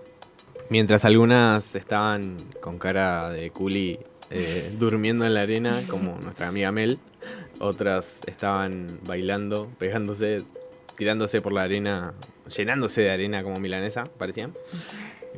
[0.71, 4.01] Mientras algunas estaban con cara de culi
[4.79, 6.99] durmiendo en la arena, como nuestra amiga Mel,
[7.61, 10.43] otras estaban bailando, pegándose,
[10.97, 12.15] tirándose por la arena,
[12.55, 14.53] llenándose de arena como milanesa, parecían.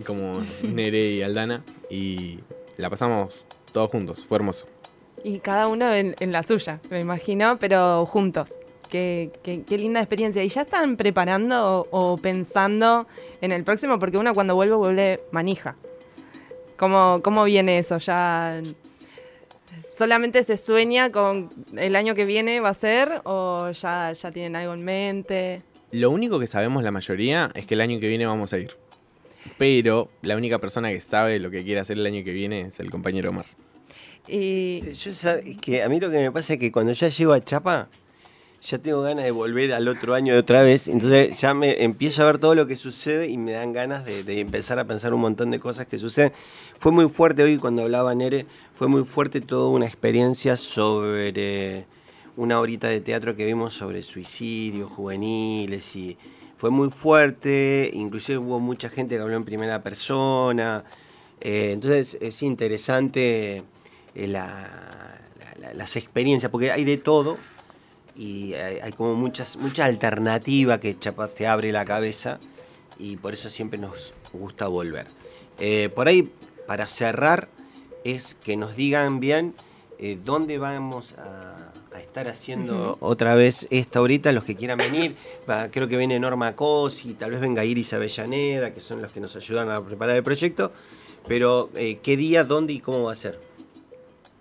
[0.04, 0.32] Como
[0.62, 1.64] Nere y Aldana.
[1.90, 2.40] Y
[2.76, 4.66] la pasamos todos juntos, fue hermoso.
[5.24, 8.60] Y cada uno en, la suya, me imagino, pero juntos.
[8.88, 10.44] Qué, qué, linda experiencia.
[10.44, 13.06] ¿Y ya están preparando o, pensando
[13.40, 13.98] en el próximo?
[13.98, 15.74] Porque uno cuando vuelve, vuelve manija.
[16.76, 17.98] ¿Cómo, cómo viene eso?
[17.98, 18.62] ¿Ya
[19.90, 24.54] ¿Solamente se sueña con el año que viene va a ser o ya, ya tienen
[24.56, 25.62] algo en mente?
[25.90, 28.76] Lo único que sabemos la mayoría es que el año que viene vamos a ir.
[29.56, 32.78] Pero la única persona que sabe lo que quiere hacer el año que viene es
[32.80, 33.46] el compañero Omar.
[34.28, 35.12] Y yo
[35.62, 37.88] que a mí lo que me pasa es que cuando ya llego a Chapa,
[38.62, 40.88] ya tengo ganas de volver al otro año de otra vez.
[40.88, 44.40] Entonces ya me empiezo a ver todo lo que sucede y me dan ganas de,
[44.40, 46.32] empezar a pensar un montón de cosas que suceden.
[46.78, 51.86] Fue muy fuerte hoy cuando hablaba Nere, fue muy fuerte toda una experiencia sobre
[52.36, 56.18] una horita de teatro que vimos sobre suicidios juveniles y
[56.56, 60.84] fue muy fuerte, inclusive hubo mucha gente que habló en primera persona.
[61.40, 63.62] Eh, entonces es interesante
[64.14, 67.36] eh, las experiencias, porque hay de todo
[68.16, 72.38] y hay, como muchas, mucha alternativa que te abre la cabeza
[72.98, 75.06] y por eso siempre nos gusta volver.
[75.58, 76.30] Eh, por ahí,
[76.66, 77.48] para cerrar,
[78.04, 79.54] es que nos digan bien
[79.98, 85.16] eh, dónde vamos a, estar haciendo otra vez esta ahorita, los que quieran venir.
[85.70, 89.34] creo que viene Norma Cosi, tal vez venga Iris Avellaneda, que son los que nos
[89.34, 90.72] ayudan a preparar el proyecto.
[91.26, 93.40] Pero, eh, ¿qué día, dónde y cómo va a ser?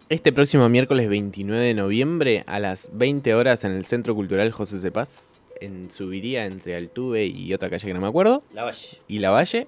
[0.08, 4.78] Este próximo miércoles 29 de noviembre a las 20 horas en el Centro Cultural José
[4.78, 8.44] de Paz, en Subiría entre Altuve y otra calle que no me acuerdo.
[8.54, 9.02] La Valle.
[9.08, 9.68] Y La Valle.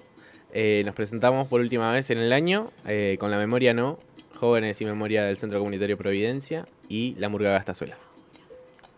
[0.52, 3.98] Eh, nos presentamos por última vez en el año eh, con la memoria no,
[4.38, 7.98] jóvenes y memoria del Centro Comunitario Providencia y la Murga Gastazuelas.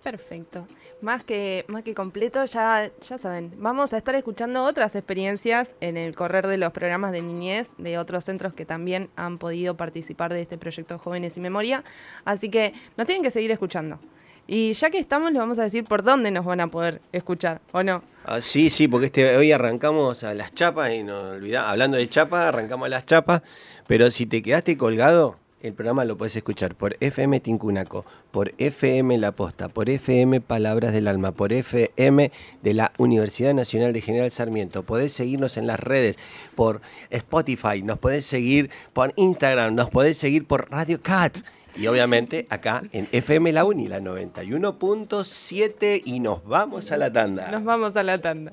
[0.04, 0.66] Perfecto.
[1.02, 5.96] Más que, más que completo, ya, ya saben, vamos a estar escuchando otras experiencias en
[5.96, 10.32] el correr de los programas de niñez de otros centros que también han podido participar
[10.32, 11.84] de este proyecto Jóvenes y Memoria.
[12.26, 13.98] Así que nos tienen que seguir escuchando.
[14.46, 17.62] Y ya que estamos, les vamos a decir por dónde nos van a poder escuchar,
[17.72, 18.02] ¿o no?
[18.24, 22.08] Ah, sí, sí, porque este, hoy arrancamos a las chapas y nos olvidamos, hablando de
[22.08, 23.42] chapas, arrancamos a las chapas,
[23.86, 29.18] pero si te quedaste colgado, el programa lo puedes escuchar por FM Tincunaco, por FM
[29.18, 32.32] La Posta, por FM Palabras del Alma, por FM
[32.62, 34.84] de la Universidad Nacional de General Sarmiento.
[34.84, 36.18] Podés seguirnos en las redes
[36.54, 36.80] por
[37.10, 41.38] Spotify, nos podés seguir por Instagram, nos podés seguir por Radio Cat.
[41.76, 47.50] Y obviamente acá en FM La Uni, la 91.7 y nos vamos a la tanda.
[47.50, 48.52] Nos vamos a la tanda.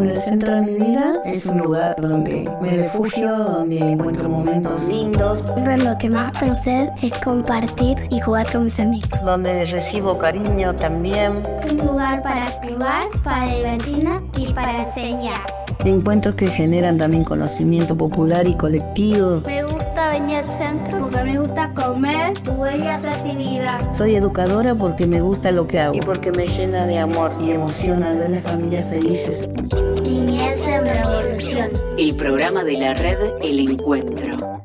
[0.00, 1.20] en el centro de mi vida.
[1.24, 5.42] Es un lugar donde me refugio, donde encuentro momentos lindos.
[5.54, 9.08] Pero lo que más pensé es compartir y jugar con mis amigos.
[9.24, 11.42] Donde recibo cariño también.
[11.70, 15.40] Un lugar para jugar, para divertirnos y para enseñar.
[15.84, 19.42] Encuentros que generan también conocimiento popular y colectivo.
[19.44, 23.96] Me gusta venir al centro porque me gusta comer, jugar y hacer actividades.
[23.96, 27.52] Soy educadora porque me gusta lo que hago y porque me llena de amor y
[27.52, 29.48] emoción al ver las familias felices.
[30.04, 31.70] Niñez en Revolución.
[31.98, 34.62] El programa de la red El Encuentro.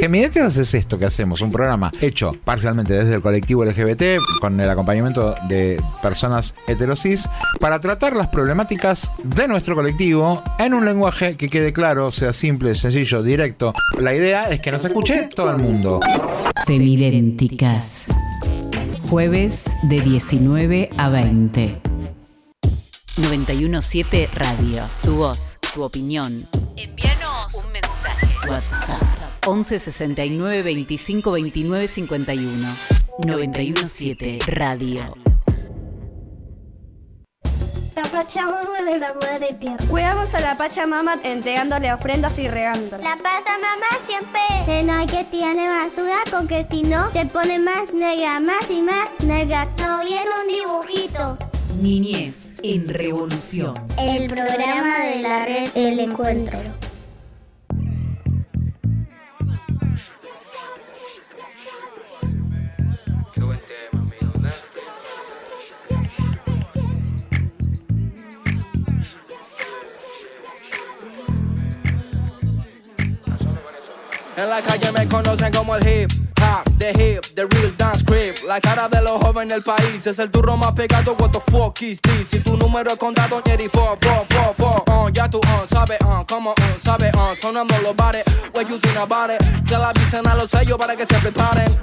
[0.00, 4.70] Geminéticas es esto que hacemos, un programa hecho parcialmente desde el colectivo LGBT, con el
[4.70, 7.28] acompañamiento de personas heterosis,
[7.58, 12.76] para tratar las problemáticas de nuestro colectivo en un lenguaje que quede claro, sea simple,
[12.76, 13.72] sencillo, directo.
[13.98, 15.98] La idea es que nos escuche todo el mundo.
[16.64, 18.04] Femidénticas.
[19.08, 21.80] Jueves de 19 a 20.
[23.16, 24.84] 917 Radio.
[25.02, 26.46] Tu voz, tu opinión.
[26.76, 28.28] Envíanos un mensaje.
[28.48, 29.17] WhatsApp
[29.48, 32.68] 11 69 25 29 51.
[33.24, 35.16] 917 Radio.
[37.96, 39.82] La Pachamama de la Madre Tierra.
[39.88, 43.02] Cuidamos a la Pachamama entregándole ofrendas y regándola.
[43.02, 47.94] La Pachamama siempre se no hay que tiene basura porque si no se pone más
[47.94, 49.66] negra, más y más negra.
[49.78, 51.38] No viene un dibujito.
[51.80, 53.74] Niñez en Revolución.
[53.98, 56.58] El programa de la red El Encuentro.
[74.38, 78.36] En la calle me conocen como el hip hop, the hip, the real dance creep.
[78.46, 81.16] La cara de los jóvenes del país es el turro más pegado.
[81.18, 82.44] What the fuck is this?
[82.68, 84.84] Número es condado, Jerry, four, four, four, four.
[84.86, 88.24] Uh, ya tú, uh, sabes, uh, como, uh, sabes, uh, sonando los bares.
[88.54, 89.40] What you think about it?
[89.66, 91.74] Que la avisen a los sellos para que se preparen.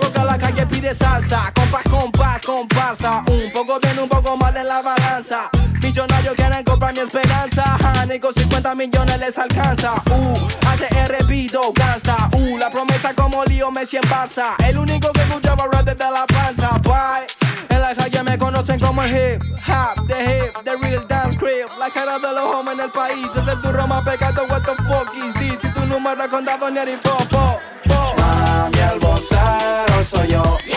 [0.00, 3.24] Porque la calle pide salsa, compás, compás, comparsa.
[3.28, 5.50] Un poco bien, un poco mal en la balanza.
[5.82, 7.76] Millonarios quieren comprar mi esperanza.
[8.00, 9.94] Honey, con 50 millones les alcanza.
[10.10, 10.36] Uh,
[10.68, 12.30] ATR Vido, gangsta.
[12.32, 14.54] Uh, la promesa como lío Messi en Barça.
[14.66, 16.78] El único que escuchaba rap desde la panza.
[16.78, 17.45] Bye.
[17.86, 21.68] La calle me conocen como el hip hop, the hip, the real dance crib.
[21.78, 24.44] La cara de los hombres en el país es el turro más pecado.
[24.48, 25.60] What the fuck is this?
[25.62, 28.14] Si tu número es condado, ni el fo, fo, fo.
[28.18, 30.75] Mami, el vocero soy yo.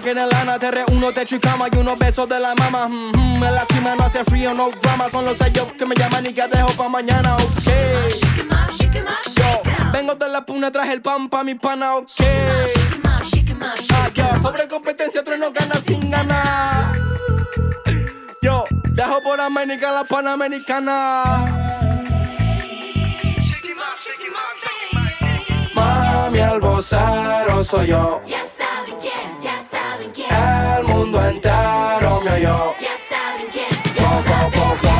[0.00, 2.88] Quieren lana Te reúno, techo y cama y unos besos de la mama.
[2.88, 5.08] Mm, mm, En la cima no hace frío, no drama.
[5.10, 7.42] Son los sellos que me llaman y que dejo pa' mañana, ok.
[9.36, 12.10] Yo, vengo de la puna, traje el pan pa' mi pana, ok.
[13.90, 16.92] Ah, yo, pobre competencia, tres no gana sin ganar.
[18.42, 21.44] Yo, viajo por América, la panamericana.
[25.74, 28.22] Mami, el vocero soy yo.
[31.08, 32.74] Mundo entero me oyó.
[32.80, 34.92] Ya saben quién, Fo, fo, fo, fo,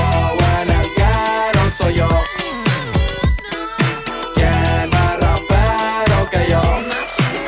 [0.63, 2.09] en el ghetto soy yo.
[4.35, 6.63] ¿Quién más rapero que yo?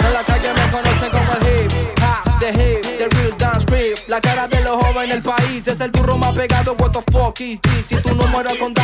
[0.06, 3.96] En la calle me conocen como el hip hop, the hip, the real dance creep.
[4.08, 6.74] La cara de los jóvenes en el país es el turro más pegado.
[6.78, 7.86] What the fuck is this?
[7.86, 8.80] Si tu número es contado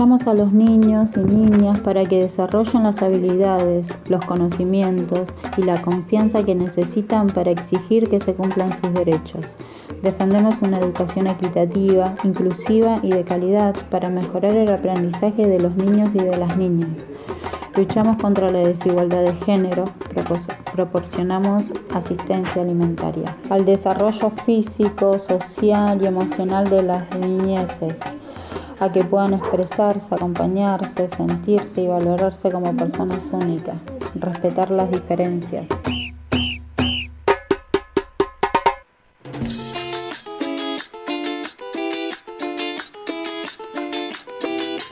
[0.00, 5.28] Apoyamos a los niños y niñas para que desarrollen las habilidades, los conocimientos
[5.58, 9.44] y la confianza que necesitan para exigir que se cumplan sus derechos.
[10.02, 16.08] Defendemos una educación equitativa, inclusiva y de calidad para mejorar el aprendizaje de los niños
[16.14, 16.98] y de las niñas.
[17.76, 19.84] Luchamos contra la desigualdad de género,
[20.72, 27.98] proporcionamos asistencia alimentaria, al desarrollo físico, social y emocional de las niñeces,
[28.80, 33.76] a que puedan expresarse, acompañarse, sentirse y valorarse como personas únicas,
[34.14, 35.66] respetar las diferencias.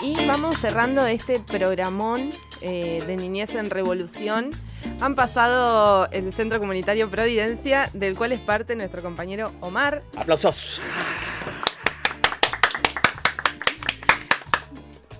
[0.02, 2.28] Y vamos cerrando este programón
[2.60, 4.50] eh, de Niñez en Revolución.
[5.00, 10.02] Han pasado el Centro Comunitario Providencia, del cual es parte nuestro compañero Omar.
[10.14, 10.82] ¡Aplausos!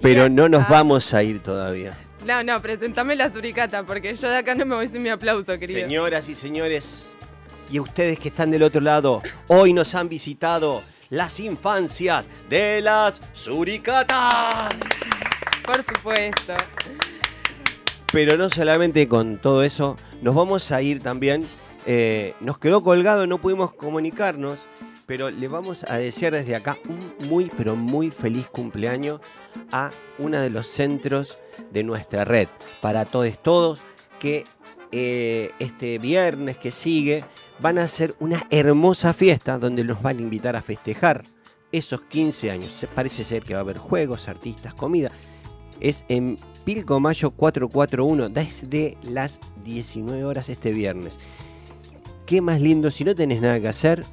[0.01, 1.99] Pero no nos vamos a ir todavía.
[2.25, 5.59] No, no, presentame la suricata, porque yo de acá no me voy sin mi aplauso,
[5.59, 5.81] querido.
[5.81, 7.15] Señoras y señores,
[7.71, 13.21] y ustedes que están del otro lado, hoy nos han visitado las infancias de las
[13.33, 14.75] suricatas.
[15.65, 16.55] Por supuesto.
[18.13, 21.47] Pero no solamente con todo eso, nos vamos a ir también.
[21.87, 24.59] eh, nos quedó colgado, no pudimos comunicarnos,
[25.09, 29.23] pero le vamos a desear desde acá un muy, pero muy feliz cumpleaños
[29.73, 31.39] a uno de los centros
[31.73, 32.47] de nuestra red.
[32.83, 33.81] Para todos, todos,
[34.21, 34.45] que
[34.93, 37.25] eh, este viernes que sigue
[37.59, 41.25] van a hacer una hermosa fiesta donde nos van a invitar a festejar
[41.73, 42.87] esos 15 años.
[42.95, 45.11] Parece ser que va a haber juegos, artistas, comida.
[45.81, 46.37] Es en
[46.67, 51.19] Pilco Mayo 441, desde las 19 horas este viernes.
[52.27, 54.05] Qué más lindo, si no tenés nada que hacer,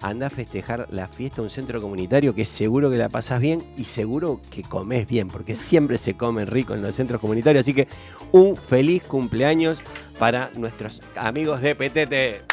[0.00, 3.62] anda a festejar la fiesta a un centro comunitario que seguro que la pasas bien
[3.76, 7.64] y seguro que comes bien, porque siempre se come rico en los centros comunitarios.
[7.64, 7.88] Así que
[8.32, 9.82] un feliz cumpleaños
[10.18, 12.50] para nuestros amigos de PTT.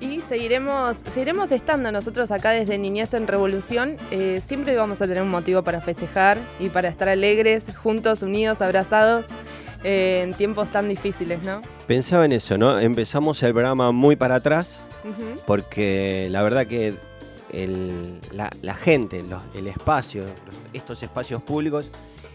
[0.00, 3.96] Y seguiremos, seguiremos estando nosotros acá desde Niñez en Revolución.
[4.10, 8.60] Eh, siempre vamos a tener un motivo para festejar y para estar alegres, juntos, unidos,
[8.60, 9.26] abrazados,
[9.84, 11.60] eh, en tiempos tan difíciles, ¿no?
[11.86, 12.78] Pensaba en eso, ¿no?
[12.80, 14.88] Empezamos el programa muy para atrás,
[15.46, 16.94] porque la verdad que
[17.52, 20.24] el- la, la gente, los- el espacio,
[20.72, 21.90] estos espacios públicos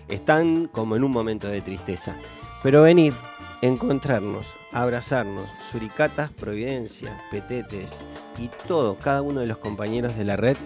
[0.08, 2.16] están como en un momento de tristeza.
[2.64, 3.14] Pero venir,
[3.62, 7.98] encontrarnos, abrazarnos, Suricatas, Providencia, Petetes
[8.38, 10.58] y todo, cada uno de los compañeros de la red,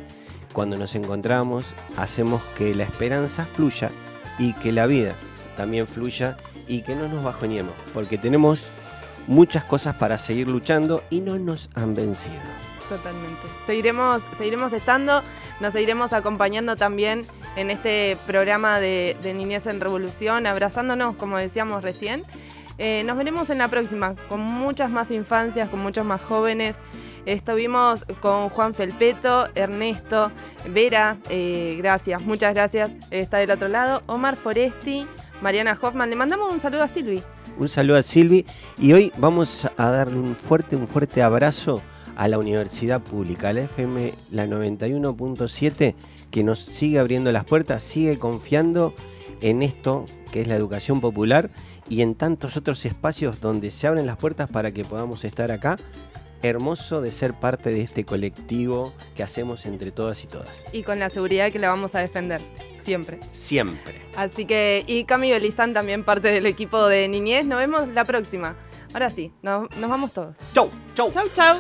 [0.53, 1.65] cuando nos encontramos,
[1.97, 3.89] hacemos que la esperanza fluya
[4.38, 5.15] y que la vida
[5.57, 6.38] también fluya
[6.68, 8.70] y que no nos bajoñemos, porque tenemos
[9.28, 12.41] muchas cosas para seguir luchando y no nos han vencido.
[12.89, 13.41] Totalmente.
[13.66, 15.24] Seguiremos, seguiremos estando,
[15.59, 22.24] nos seguiremos acompañando también en este programa de, Niñez en Revolución, abrazándonos, como decíamos recién.
[22.78, 26.78] Eh, nos veremos en la próxima, con muchas más infancias, con muchos más jóvenes.
[27.26, 30.32] Estuvimos con Juan Felpeto, Ernesto,
[30.68, 32.91] Vera, eh, gracias, muchas gracias.
[33.11, 35.07] Está del otro lado, Omar Foresti,
[35.41, 36.09] Mariana Hoffman.
[36.09, 37.23] Le mandamos un saludo a Silvi.
[37.57, 38.45] Un saludo a Silvi
[38.79, 41.81] y hoy vamos a darle un fuerte, un fuerte abrazo
[42.15, 45.95] a la Universidad Pública, a la FM la 91.7,
[46.31, 48.93] que nos sigue abriendo las puertas, sigue confiando
[49.41, 51.51] en esto que es la educación popular
[51.89, 55.77] y en tantos otros espacios donde se abren las puertas para que podamos estar acá.
[56.44, 60.66] Hermoso de ser parte de este colectivo que hacemos entre todas y todas.
[60.74, 62.41] Y con la seguridad que la vamos a defender,
[62.84, 63.20] siempre.
[63.32, 64.02] Siempre.
[64.16, 67.46] Así que, y Cami Belizán también parte del equipo de Niñez.
[67.46, 68.58] Nos vemos la próxima.
[68.94, 70.38] Ahora sí, nos, nos vamos todos.
[70.54, 71.12] Chau, chau.
[71.12, 71.60] Chau, chau.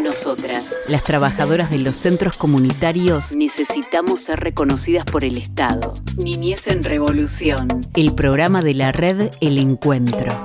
[0.00, 5.94] Nosotras, las trabajadoras de los centros comunitarios, necesitamos ser reconocidas por el Estado.
[6.18, 10.44] Niñez en Revolución, el programa de la red El Encuentro.